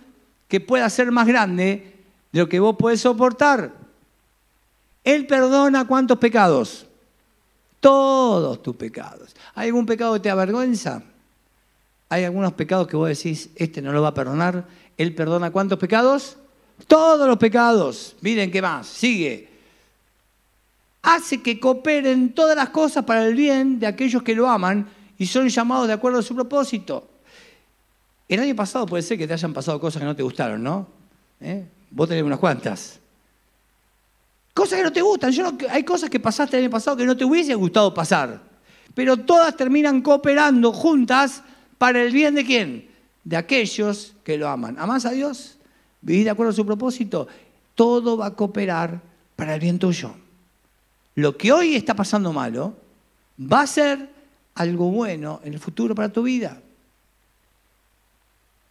que 0.48 0.60
pueda 0.60 0.88
ser 0.88 1.12
más 1.12 1.26
grande 1.26 1.95
de 2.32 2.40
lo 2.40 2.48
que 2.48 2.60
vos 2.60 2.76
podés 2.76 3.00
soportar. 3.00 3.72
Él 5.04 5.26
perdona 5.26 5.86
cuántos 5.86 6.18
pecados? 6.18 6.86
Todos 7.80 8.62
tus 8.62 8.74
pecados. 8.76 9.34
¿Hay 9.54 9.68
algún 9.68 9.86
pecado 9.86 10.14
que 10.14 10.20
te 10.20 10.30
avergüenza? 10.30 11.02
¿Hay 12.08 12.24
algunos 12.24 12.52
pecados 12.52 12.86
que 12.88 12.96
vos 12.96 13.08
decís, 13.08 13.50
este 13.56 13.82
no 13.82 13.92
lo 13.92 14.02
va 14.02 14.08
a 14.08 14.14
perdonar? 14.14 14.66
¿Él 14.96 15.14
perdona 15.14 15.50
cuántos 15.50 15.78
pecados? 15.78 16.36
Todos 16.86 17.26
los 17.26 17.38
pecados. 17.38 18.16
Miren 18.20 18.50
qué 18.50 18.62
más. 18.62 18.86
Sigue. 18.86 19.48
Hace 21.02 21.40
que 21.42 21.60
cooperen 21.60 22.34
todas 22.34 22.56
las 22.56 22.70
cosas 22.70 23.04
para 23.04 23.24
el 23.24 23.34
bien 23.34 23.78
de 23.78 23.86
aquellos 23.86 24.22
que 24.22 24.34
lo 24.34 24.48
aman 24.48 24.88
y 25.18 25.26
son 25.26 25.48
llamados 25.48 25.86
de 25.86 25.92
acuerdo 25.92 26.18
a 26.18 26.22
su 26.22 26.34
propósito. 26.34 27.08
El 28.28 28.40
año 28.40 28.56
pasado 28.56 28.86
puede 28.86 29.02
ser 29.02 29.16
que 29.16 29.26
te 29.26 29.32
hayan 29.34 29.52
pasado 29.52 29.80
cosas 29.80 30.00
que 30.00 30.06
no 30.06 30.16
te 30.16 30.22
gustaron, 30.22 30.62
¿no? 30.62 30.88
¿Eh? 31.40 31.64
Vos 31.90 32.08
tenés 32.08 32.24
unas 32.24 32.38
cuantas. 32.38 33.00
Cosas 34.52 34.78
que 34.78 34.84
no 34.84 34.92
te 34.92 35.02
gustan. 35.02 35.32
Hay 35.70 35.82
cosas 35.84 36.08
que 36.08 36.18
pasaste 36.18 36.56
el 36.56 36.64
año 36.64 36.70
pasado 36.70 36.96
que 36.96 37.04
no 37.04 37.16
te 37.16 37.24
hubiese 37.24 37.54
gustado 37.54 37.92
pasar. 37.92 38.40
Pero 38.94 39.18
todas 39.18 39.54
terminan 39.56 40.00
cooperando 40.00 40.72
juntas 40.72 41.42
para 41.76 42.02
el 42.02 42.12
bien 42.12 42.34
de 42.34 42.44
quién? 42.44 42.90
De 43.24 43.36
aquellos 43.36 44.14
que 44.24 44.38
lo 44.38 44.48
aman. 44.48 44.76
¿Amás 44.78 45.04
a 45.04 45.10
Dios? 45.10 45.58
¿Vivís 46.00 46.24
de 46.24 46.30
acuerdo 46.30 46.52
a 46.52 46.56
su 46.56 46.64
propósito? 46.64 47.28
Todo 47.74 48.16
va 48.16 48.26
a 48.26 48.34
cooperar 48.34 49.02
para 49.36 49.54
el 49.54 49.60
bien 49.60 49.78
tuyo. 49.78 50.14
Lo 51.16 51.36
que 51.36 51.52
hoy 51.52 51.76
está 51.76 51.94
pasando 51.94 52.32
malo 52.32 52.74
va 53.40 53.60
a 53.60 53.66
ser 53.66 54.08
algo 54.54 54.90
bueno 54.90 55.40
en 55.44 55.52
el 55.52 55.60
futuro 55.60 55.94
para 55.94 56.10
tu 56.10 56.22
vida. 56.22 56.60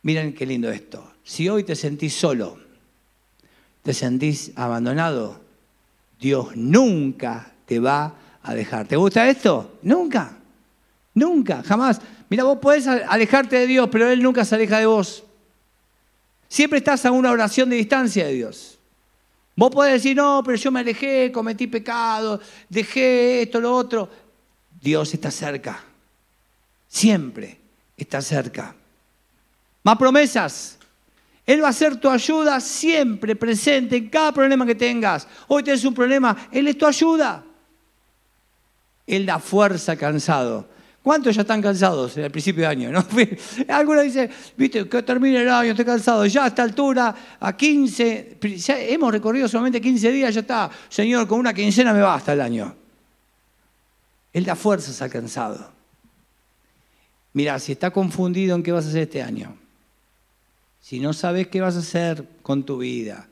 Miren 0.01 0.34
qué 0.34 0.45
lindo 0.45 0.69
esto. 0.71 1.13
Si 1.23 1.47
hoy 1.49 1.63
te 1.63 1.75
sentís 1.75 2.13
solo, 2.13 2.64
te 3.86 3.93
sentís 3.93 4.52
abandonado, 4.56 5.39
Dios 6.19 6.56
nunca 6.56 7.52
te 7.67 7.80
va 7.80 8.15
a 8.41 8.56
dejar. 8.56 8.88
¿Te 8.88 8.95
gusta 8.95 9.30
esto? 9.30 9.78
Nunca. 9.84 10.39
Nunca, 11.13 11.62
jamás. 11.62 12.02
Mira, 12.28 12.45
vos 12.45 12.58
podés 12.58 12.88
alejarte 12.88 13.60
de 13.60 13.67
Dios, 13.67 13.88
pero 13.91 14.10
Él 14.10 14.24
nunca 14.24 14.43
se 14.43 14.56
aleja 14.56 14.80
de 14.80 14.88
vos. 14.88 15.24
Siempre 16.48 16.80
estás 16.80 17.06
a 17.06 17.12
una 17.12 17.30
oración 17.30 17.69
de 17.69 17.76
distancia 17.76 18.26
de 18.26 18.34
Dios. 18.34 18.80
Vos 19.56 19.69
podés 19.69 19.93
decir, 19.93 20.17
no, 20.17 20.41
pero 20.43 20.58
yo 20.58 20.71
me 20.71 20.80
alejé, 20.80 21.32
cometí 21.32 21.67
pecado, 21.67 22.41
dejé 22.67 23.43
esto, 23.43 23.62
lo 23.62 23.71
otro. 23.71 24.10
Dios 24.82 25.13
está 25.13 25.30
cerca. 25.30 25.84
Siempre 26.88 27.60
está 27.95 28.19
cerca. 28.19 28.74
Más 29.84 29.95
promesas. 29.95 30.74
Él 31.45 31.63
va 31.63 31.69
a 31.69 31.73
ser 31.73 31.97
tu 31.97 32.10
ayuda 32.10 32.60
siempre 32.60 33.36
presente 33.36 33.97
en 33.97 34.10
cada 34.10 34.31
problema 34.31 34.65
que 34.65 34.75
tengas. 34.75 35.27
Hoy 35.47 35.63
tienes 35.63 35.86
un 35.86 35.93
problema, 35.93 36.36
Él 36.51 36.67
es 36.67 36.77
tu 36.77 36.88
ayuda. 36.88 37.43
Él 39.05 39.25
da 39.25 39.39
fuerza 39.39 39.95
cansado. 39.95 40.67
¿Cuántos 41.03 41.36
ya 41.36 41.41
están 41.41 41.62
cansados 41.62 42.17
el 42.17 42.31
principio 42.31 42.62
de 42.62 42.67
año? 42.67 42.91
¿no? 42.91 43.05
Algunos 43.69 44.05
dicen, 44.05 44.27
viste, 44.58 44.89
que 44.89 45.03
termine 45.03 45.43
el 45.43 45.49
año, 45.49 45.69
estoy 45.69 45.86
cansado. 45.86 46.25
Ya 46.25 46.45
a 46.45 46.47
esta 46.47 46.63
altura, 46.63 47.15
a 47.39 47.55
15, 47.55 48.39
ya 48.58 48.79
hemos 48.79 49.12
recorrido 49.12 49.47
solamente 49.47 49.79
15 49.79 50.12
días, 50.12 50.34
ya 50.34 50.41
está. 50.41 50.71
Señor, 50.89 51.27
con 51.27 51.39
una 51.39 51.53
quincena 51.53 51.93
me 51.93 52.01
basta 52.01 52.34
el 52.34 52.41
año. 52.41 52.75
Él 54.34 54.45
da 54.45 54.55
fuerzas 54.55 54.99
al 55.03 55.12
cansado. 55.12 55.71
Mira, 57.34 57.60
si 57.60 57.73
está 57.73 57.91
confundido 57.91 58.55
en 58.55 58.63
qué 58.63 58.71
vas 58.71 58.86
a 58.86 58.89
hacer 58.89 59.03
este 59.03 59.21
año, 59.21 59.55
si 60.86 61.00
no 61.00 61.13
sabes 61.13 61.48
qué 61.48 61.62
vas 61.62 61.76
a 61.76 61.80
hacer 61.80 62.24
con 62.43 62.63
tu 62.63 62.78
vida, 62.78 63.26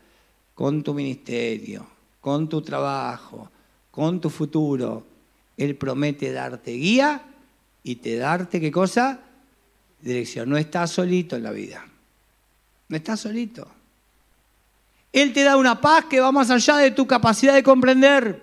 con 0.56 0.82
tu 0.82 0.96
ministerio, 0.96 1.86
con 2.20 2.50
tu 2.50 2.64
trabajo, 2.64 3.48
con 3.92 4.20
tu 4.20 4.32
futuro. 4.32 5.06
Él 5.56 5.76
promete 5.76 6.32
darte 6.32 6.72
guía 6.72 7.22
y 7.84 7.98
te 7.98 8.16
darte 8.16 8.60
qué 8.60 8.72
cosa? 8.72 9.20
Dirección. 10.02 10.50
No 10.50 10.58
estás 10.58 10.90
solito 10.90 11.36
en 11.36 11.44
la 11.44 11.52
vida. 11.52 11.86
No 12.90 12.98
estás 12.98 13.20
solito. 13.20 13.68
Él 15.12 15.32
te 15.32 15.44
da 15.44 15.56
una 15.56 15.80
paz 15.80 16.06
que 16.06 16.20
va 16.20 16.32
más 16.32 16.50
allá 16.50 16.78
de 16.78 16.90
tu 16.90 17.06
capacidad 17.06 17.54
de 17.54 17.62
comprender. 17.62 18.42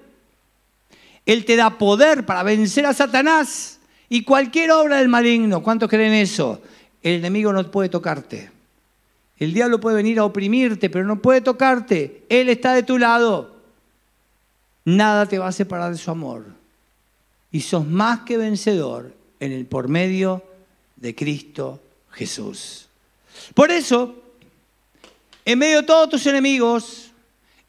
Él 1.27 1.45
te 1.45 1.57
da 1.57 1.79
poder 1.79 2.25
para 2.25 2.45
vencer 2.45 2.87
a 2.87 2.95
Satanás 2.95 3.81
y 4.09 4.23
cualquier 4.23 4.71
obra 4.71 4.99
del 4.99 5.09
maligno. 5.09 5.65
¿Cuántos 5.65 5.91
creen 5.91 6.13
eso? 6.13 6.63
El 7.03 7.15
enemigo 7.15 7.53
no 7.53 7.69
puede 7.73 7.89
tocarte. 7.89 8.60
El 9.41 9.55
diablo 9.55 9.81
puede 9.81 9.97
venir 9.97 10.19
a 10.19 10.25
oprimirte, 10.25 10.91
pero 10.91 11.07
no 11.07 11.21
puede 11.21 11.41
tocarte. 11.41 12.25
Él 12.29 12.51
está 12.51 12.75
de 12.75 12.83
tu 12.83 12.99
lado. 12.99 13.57
Nada 14.85 15.27
te 15.27 15.39
va 15.39 15.49
a 15.49 15.53
separar 15.53 15.91
de 15.91 15.99
su 15.99 16.11
amor. 16.11 16.45
Y 17.51 17.63
sos 17.63 17.87
más 17.87 18.21
que 18.21 18.37
vencedor 18.37 19.15
en 19.41 19.53
el 19.53 19.65
por 19.65 19.89
medio 19.89 20.45
de 20.97 21.15
Cristo 21.15 21.81
Jesús. 22.11 22.87
Por 23.55 23.71
eso, 23.71 24.15
en 25.47 25.59
medio 25.59 25.79
de 25.79 25.87
todos 25.87 26.11
tus 26.11 26.27
enemigos, 26.27 27.11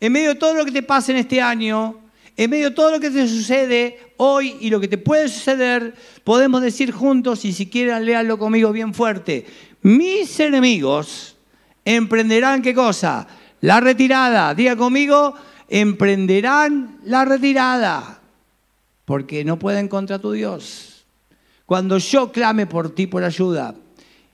en 0.01 0.11
medio 0.11 0.29
de 0.29 0.35
todo 0.35 0.53
lo 0.53 0.65
que 0.65 0.73
te 0.73 0.83
pasa 0.83 1.13
en 1.13 1.19
este 1.19 1.41
año, 1.41 2.01
en 2.35 2.49
medio 2.49 2.69
de 2.69 2.75
todo 2.75 2.91
lo 2.91 2.99
que 2.99 3.09
te 3.09 3.27
sucede 3.29 4.13
hoy 4.17 4.57
y 4.59 4.69
lo 4.69 4.81
que 4.81 4.89
te 4.89 4.97
puede 4.97 5.29
suceder, 5.29 5.95
podemos 6.25 6.61
decir 6.61 6.91
juntos, 6.91 7.45
y 7.45 7.53
si 7.53 7.69
quieren 7.69 8.05
léanlo 8.05 8.37
conmigo 8.37 8.73
bien 8.73 8.93
fuerte, 8.93 9.45
mis 9.81 10.37
enemigos 10.41 11.37
emprenderán 11.85 12.61
qué 12.61 12.73
cosa? 12.73 13.27
La 13.61 13.79
retirada. 13.79 14.53
Diga 14.53 14.75
conmigo, 14.75 15.35
emprenderán 15.69 16.99
la 17.05 17.25
retirada, 17.25 18.19
porque 19.05 19.43
no 19.45 19.57
pueden 19.57 19.87
contra 19.87 20.19
tu 20.19 20.31
Dios. 20.31 21.05
Cuando 21.65 21.97
yo 21.97 22.31
clame 22.31 22.67
por 22.67 22.93
ti 22.93 23.07
por 23.07 23.23
ayuda, 23.23 23.73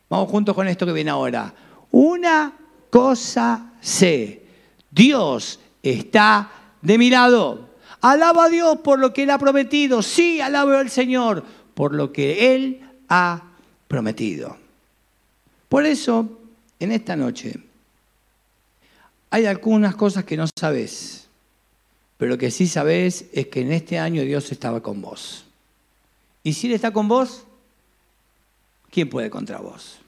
vamos 0.10 0.30
juntos 0.30 0.56
con 0.56 0.68
esto 0.68 0.86
que 0.86 0.94
viene 0.94 1.12
ahora. 1.12 1.54
Una 1.92 2.54
cosa 2.90 3.74
sé, 3.82 4.44
Dios 4.90 5.60
está 5.84 6.50
de 6.82 6.98
mi 6.98 7.10
lado. 7.10 7.70
Alaba 8.02 8.46
a 8.46 8.50
Dios 8.50 8.78
por 8.80 9.00
lo 9.00 9.14
que 9.14 9.24
Él 9.24 9.30
ha 9.30 9.38
prometido. 9.38 10.02
Sí, 10.02 10.42
alabo 10.42 10.72
al 10.72 10.90
Señor 10.90 11.44
por 11.74 11.94
lo 11.94 12.12
que 12.12 12.56
Él 12.56 12.82
ha 13.10 13.44
prometido. 13.88 14.58
Por 15.70 15.86
eso, 15.86 16.28
en 16.80 16.92
esta 16.92 17.16
noche, 17.16 17.56
hay 19.30 19.46
algunas 19.46 19.96
cosas 19.96 20.24
que 20.24 20.38
no 20.38 20.46
sabes, 20.58 21.28
pero 22.18 22.32
lo 22.32 22.38
que 22.38 22.52
sí 22.52 22.68
sabes 22.68 23.26
es 23.34 23.48
que 23.48 23.62
en 23.62 23.72
este 23.72 24.00
año 24.00 24.22
Dios 24.24 24.52
estaba 24.52 24.82
con 24.82 25.02
vos. 25.02 25.46
Y 26.44 26.54
si 26.54 26.68
Él 26.68 26.74
está 26.74 26.92
con 26.92 27.08
vos, 27.08 27.44
¿quién 28.90 29.10
puede 29.10 29.30
contra 29.30 29.60
vos? 29.60 30.00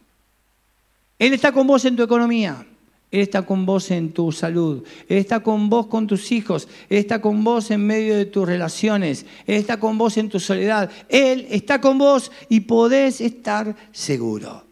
Él 1.18 1.34
está 1.34 1.52
con 1.52 1.68
vos 1.68 1.84
en 1.84 1.98
tu 1.98 2.04
economía. 2.04 2.66
Él 3.12 3.22
está 3.22 3.42
con 3.42 3.66
vos 3.66 3.92
en 3.92 4.14
tu 4.14 4.32
salud. 4.32 4.86
Él 5.08 5.18
está 5.18 5.42
con 5.42 5.70
vos 5.70 5.88
con 5.88 6.08
tus 6.08 6.32
hijos. 6.32 6.68
Él 6.90 7.00
está 7.00 7.20
con 7.20 7.44
vos 7.44 7.72
en 7.72 7.86
medio 7.86 8.16
de 8.16 8.26
tus 8.26 8.48
relaciones. 8.48 9.26
Él 9.46 9.56
está 9.56 9.80
con 9.80 9.98
vos 9.98 10.16
en 10.18 10.30
tu 10.30 10.40
soledad. 10.40 10.90
Él 11.10 11.48
está 11.50 11.82
con 11.82 11.98
vos 11.98 12.32
y 12.48 12.62
podés 12.62 13.20
estar 13.20 13.76
seguro. 13.92 14.64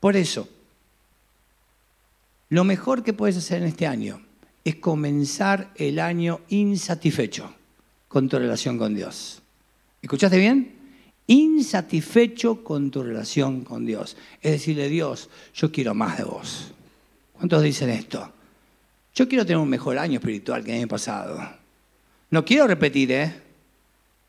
Por 0.00 0.16
eso, 0.16 0.48
lo 2.50 2.64
mejor 2.64 3.02
que 3.02 3.12
puedes 3.12 3.36
hacer 3.36 3.62
en 3.62 3.68
este 3.68 3.86
año 3.86 4.22
es 4.64 4.76
comenzar 4.76 5.70
el 5.76 5.98
año 5.98 6.40
insatisfecho 6.48 7.54
con 8.08 8.28
tu 8.28 8.38
relación 8.38 8.78
con 8.78 8.94
Dios. 8.94 9.42
¿Escuchaste 10.02 10.38
bien? 10.38 10.78
insatisfecho 11.28 12.64
con 12.64 12.90
tu 12.90 13.02
relación 13.02 13.62
con 13.62 13.86
Dios. 13.86 14.16
Es 14.42 14.52
decirle, 14.52 14.88
Dios, 14.88 15.28
yo 15.54 15.70
quiero 15.70 15.94
más 15.94 16.18
de 16.18 16.24
vos. 16.24 16.72
¿Cuántos 17.34 17.62
dicen 17.62 17.90
esto? 17.90 18.32
Yo 19.14 19.28
quiero 19.28 19.44
tener 19.44 19.58
un 19.58 19.68
mejor 19.68 19.98
año 19.98 20.18
espiritual 20.18 20.64
que 20.64 20.72
el 20.72 20.78
año 20.78 20.88
pasado. 20.88 21.38
No 22.30 22.44
quiero 22.44 22.66
repetir, 22.66 23.12
¿eh? 23.12 23.42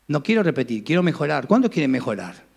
No 0.08 0.22
quiero 0.22 0.42
repetir, 0.42 0.84
quiero 0.84 1.02
mejorar. 1.02 1.46
¿Cuántos 1.46 1.70
quieren 1.70 1.90
mejorar? 1.90 2.49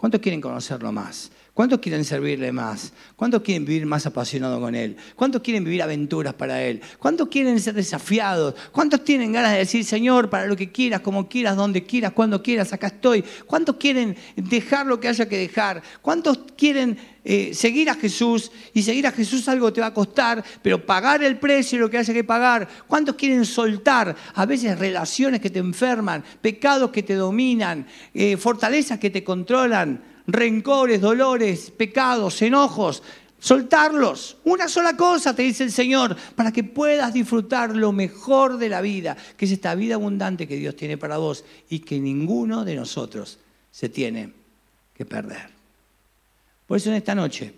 ¿Cuántos 0.00 0.22
quieren 0.22 0.40
conocerlo 0.40 0.90
más? 0.92 1.30
¿Cuántos 1.52 1.80
quieren 1.80 2.06
servirle 2.06 2.52
más? 2.52 2.94
¿Cuántos 3.16 3.42
quieren 3.42 3.66
vivir 3.66 3.84
más 3.84 4.06
apasionado 4.06 4.58
con 4.58 4.74
Él? 4.74 4.96
¿Cuántos 5.14 5.42
quieren 5.42 5.62
vivir 5.62 5.82
aventuras 5.82 6.32
para 6.32 6.62
Él? 6.62 6.80
¿Cuántos 6.98 7.28
quieren 7.28 7.60
ser 7.60 7.74
desafiados? 7.74 8.54
¿Cuántos 8.72 9.04
tienen 9.04 9.30
ganas 9.30 9.52
de 9.52 9.58
decir, 9.58 9.84
Señor, 9.84 10.30
para 10.30 10.46
lo 10.46 10.56
que 10.56 10.72
quieras, 10.72 11.02
como 11.02 11.28
quieras, 11.28 11.54
donde 11.54 11.84
quieras, 11.84 12.12
cuando 12.12 12.42
quieras, 12.42 12.72
acá 12.72 12.86
estoy? 12.86 13.22
¿Cuántos 13.46 13.76
quieren 13.76 14.16
dejar 14.36 14.86
lo 14.86 14.98
que 14.98 15.08
haya 15.08 15.28
que 15.28 15.36
dejar? 15.36 15.82
¿Cuántos 16.00 16.38
quieren 16.56 16.96
eh, 17.32 17.54
seguir 17.54 17.88
a 17.88 17.94
Jesús 17.94 18.50
y 18.74 18.82
seguir 18.82 19.06
a 19.06 19.12
Jesús 19.12 19.48
algo 19.48 19.72
te 19.72 19.80
va 19.80 19.86
a 19.86 19.94
costar, 19.94 20.42
pero 20.62 20.84
pagar 20.84 21.22
el 21.22 21.38
precio 21.38 21.78
lo 21.78 21.88
que 21.88 21.96
haya 21.96 22.12
que 22.12 22.24
pagar. 22.24 22.66
¿Cuántos 22.88 23.14
quieren 23.14 23.46
soltar 23.46 24.16
a 24.34 24.46
veces 24.46 24.76
relaciones 24.76 25.40
que 25.40 25.48
te 25.48 25.60
enferman, 25.60 26.24
pecados 26.42 26.90
que 26.90 27.04
te 27.04 27.14
dominan, 27.14 27.86
eh, 28.12 28.36
fortalezas 28.36 28.98
que 28.98 29.10
te 29.10 29.22
controlan? 29.22 30.02
rencores, 30.26 31.00
dolores, 31.00 31.70
pecados, 31.70 32.42
enojos, 32.42 33.02
soltarlos. 33.38 34.36
Una 34.44 34.66
sola 34.66 34.96
cosa, 34.96 35.34
te 35.34 35.42
dice 35.42 35.62
el 35.62 35.72
Señor, 35.72 36.16
para 36.34 36.50
que 36.50 36.64
puedas 36.64 37.12
disfrutar 37.12 37.76
lo 37.76 37.92
mejor 37.92 38.58
de 38.58 38.68
la 38.68 38.80
vida, 38.80 39.16
que 39.36 39.44
es 39.44 39.52
esta 39.52 39.76
vida 39.76 39.94
abundante 39.94 40.48
que 40.48 40.56
Dios 40.56 40.74
tiene 40.74 40.98
para 40.98 41.18
vos 41.18 41.44
y 41.68 41.78
que 41.80 42.00
ninguno 42.00 42.64
de 42.64 42.74
nosotros 42.74 43.38
se 43.70 43.88
tiene 43.88 44.32
que 44.94 45.04
perder. 45.04 45.59
Por 46.70 46.76
eso 46.76 46.90
en 46.90 46.94
esta 46.94 47.16
noche, 47.16 47.52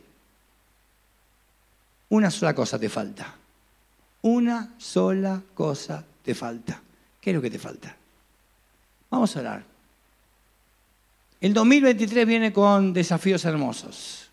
una 2.09 2.31
sola 2.31 2.55
cosa 2.55 2.79
te 2.79 2.89
falta. 2.89 3.35
Una 4.23 4.73
sola 4.79 5.43
cosa 5.53 6.03
te 6.23 6.35
falta. 6.35 6.81
¿Qué 7.21 7.29
es 7.29 7.37
lo 7.37 7.43
que 7.43 7.51
te 7.51 7.59
falta? 7.59 7.95
Vamos 9.11 9.37
a 9.37 9.41
orar. 9.41 9.65
El 11.43 11.53
2023 11.53 12.27
viene 12.27 12.55
con 12.55 12.95
desafíos 12.95 13.45
hermosos. 13.45 14.31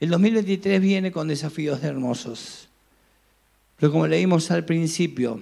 El 0.00 0.10
2023 0.10 0.80
viene 0.80 1.12
con 1.12 1.28
desafíos 1.28 1.84
hermosos. 1.84 2.68
Pero 3.78 3.92
como 3.92 4.08
leímos 4.08 4.50
al 4.50 4.64
principio, 4.64 5.40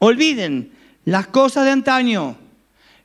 olviden 0.00 0.70
las 1.06 1.28
cosas 1.28 1.64
de 1.64 1.70
antaño. 1.70 2.36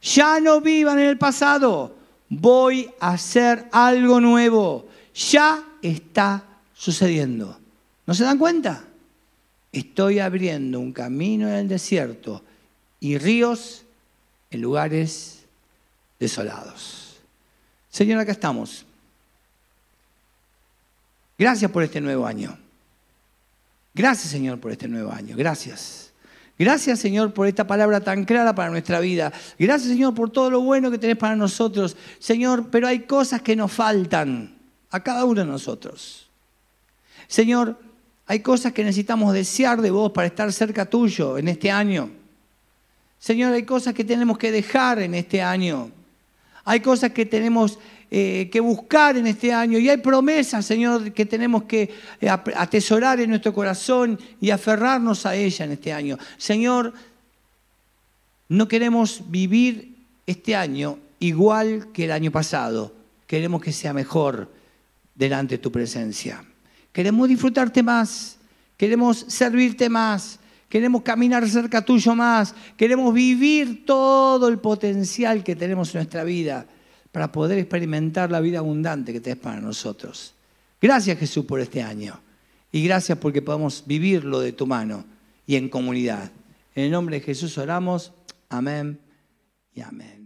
Ya 0.01 0.41
no 0.41 0.59
vivan 0.59 0.99
en 0.99 1.05
el 1.05 1.17
pasado. 1.17 2.02
Voy 2.39 2.89
a 2.99 3.11
hacer 3.11 3.67
algo 3.71 4.19
nuevo. 4.19 4.87
Ya 5.13 5.63
está 5.81 6.43
sucediendo. 6.73 7.59
¿No 8.05 8.13
se 8.13 8.23
dan 8.23 8.39
cuenta? 8.39 8.85
Estoy 9.71 10.19
abriendo 10.19 10.79
un 10.79 10.93
camino 10.93 11.47
en 11.47 11.55
el 11.55 11.67
desierto 11.67 12.43
y 12.99 13.17
ríos 13.17 13.83
en 14.49 14.61
lugares 14.61 15.43
desolados. 16.19 17.17
Señor, 17.89 18.19
acá 18.19 18.31
estamos. 18.31 18.85
Gracias 21.37 21.69
por 21.69 21.83
este 21.83 22.01
nuevo 22.01 22.25
año. 22.25 22.57
Gracias, 23.93 24.31
Señor, 24.31 24.59
por 24.59 24.71
este 24.71 24.87
nuevo 24.87 25.11
año. 25.11 25.35
Gracias. 25.37 26.02
Gracias, 26.57 26.99
Señor, 26.99 27.33
por 27.33 27.47
esta 27.47 27.65
palabra 27.65 28.01
tan 28.01 28.25
clara 28.25 28.53
para 28.53 28.69
nuestra 28.69 28.99
vida. 28.99 29.33
Gracias, 29.57 29.91
Señor, 29.91 30.13
por 30.13 30.29
todo 30.29 30.51
lo 30.51 30.61
bueno 30.61 30.91
que 30.91 30.99
tenés 30.99 31.17
para 31.17 31.35
nosotros. 31.35 31.97
Señor, 32.19 32.69
pero 32.69 32.87
hay 32.87 32.99
cosas 33.01 33.41
que 33.41 33.55
nos 33.55 33.71
faltan 33.71 34.55
a 34.91 34.99
cada 35.01 35.25
uno 35.25 35.41
de 35.41 35.47
nosotros. 35.47 36.29
Señor, 37.27 37.79
hay 38.27 38.39
cosas 38.41 38.71
que 38.71 38.83
necesitamos 38.83 39.33
desear 39.33 39.81
de 39.81 39.91
vos 39.91 40.11
para 40.11 40.27
estar 40.27 40.51
cerca 40.53 40.85
tuyo 40.85 41.37
en 41.37 41.47
este 41.47 41.71
año. 41.71 42.11
Señor, 43.17 43.53
hay 43.53 43.63
cosas 43.63 43.93
que 43.93 44.03
tenemos 44.03 44.37
que 44.37 44.51
dejar 44.51 44.99
en 44.99 45.15
este 45.15 45.41
año. 45.41 45.91
Hay 46.65 46.79
cosas 46.81 47.11
que 47.11 47.25
tenemos 47.25 47.79
eh, 48.15 48.47
que 48.51 48.59
buscar 48.59 49.17
en 49.17 49.25
este 49.25 49.51
año 49.51 49.79
y 49.79 49.89
hay 49.89 49.97
promesas, 49.97 50.63
Señor, 50.63 51.13
que 51.13 51.25
tenemos 51.25 51.63
que 51.63 51.89
eh, 52.21 52.29
atesorar 52.29 53.19
en 53.19 53.31
nuestro 53.31 53.55
corazón 53.55 54.19
y 54.39 54.51
aferrarnos 54.51 55.25
a 55.25 55.33
ella 55.35 55.65
en 55.65 55.71
este 55.71 55.91
año. 55.91 56.19
Señor, 56.37 56.93
no 58.49 58.67
queremos 58.67 59.23
vivir 59.29 59.95
este 60.27 60.55
año 60.55 60.99
igual 61.17 61.91
que 61.91 62.05
el 62.05 62.11
año 62.11 62.29
pasado. 62.29 62.93
Queremos 63.25 63.63
que 63.63 63.71
sea 63.71 63.93
mejor 63.93 64.47
delante 65.15 65.55
de 65.55 65.63
tu 65.63 65.71
presencia. 65.71 66.45
Queremos 66.91 67.27
disfrutarte 67.27 67.81
más. 67.81 68.37
Queremos 68.77 69.25
servirte 69.27 69.89
más. 69.89 70.37
Queremos 70.69 71.01
caminar 71.01 71.49
cerca 71.49 71.83
tuyo 71.83 72.13
más. 72.13 72.53
Queremos 72.77 73.11
vivir 73.11 73.87
todo 73.87 74.49
el 74.49 74.59
potencial 74.59 75.43
que 75.43 75.55
tenemos 75.55 75.95
en 75.95 76.01
nuestra 76.01 76.23
vida 76.23 76.67
para 77.13 77.31
poder 77.31 77.59
experimentar 77.59 78.31
la 78.31 78.41
vida 78.41 78.57
abundante 78.57 79.13
que 79.13 79.21
tenés 79.21 79.39
para 79.39 79.61
nosotros. 79.61 80.33
Gracias 80.81 81.19
Jesús 81.19 81.45
por 81.45 81.61
este 81.61 81.81
año. 81.81 82.19
Y 82.71 82.83
gracias 82.83 83.19
porque 83.19 83.43
podemos 83.43 83.83
vivirlo 83.85 84.39
de 84.39 84.51
tu 84.51 84.65
mano 84.65 85.05
y 85.45 85.55
en 85.55 85.69
comunidad. 85.69 86.31
En 86.73 86.85
el 86.85 86.91
nombre 86.91 87.19
de 87.19 87.25
Jesús 87.25 87.55
oramos. 87.59 88.11
Amén 88.49 88.99
y 89.75 89.81
amén. 89.81 90.22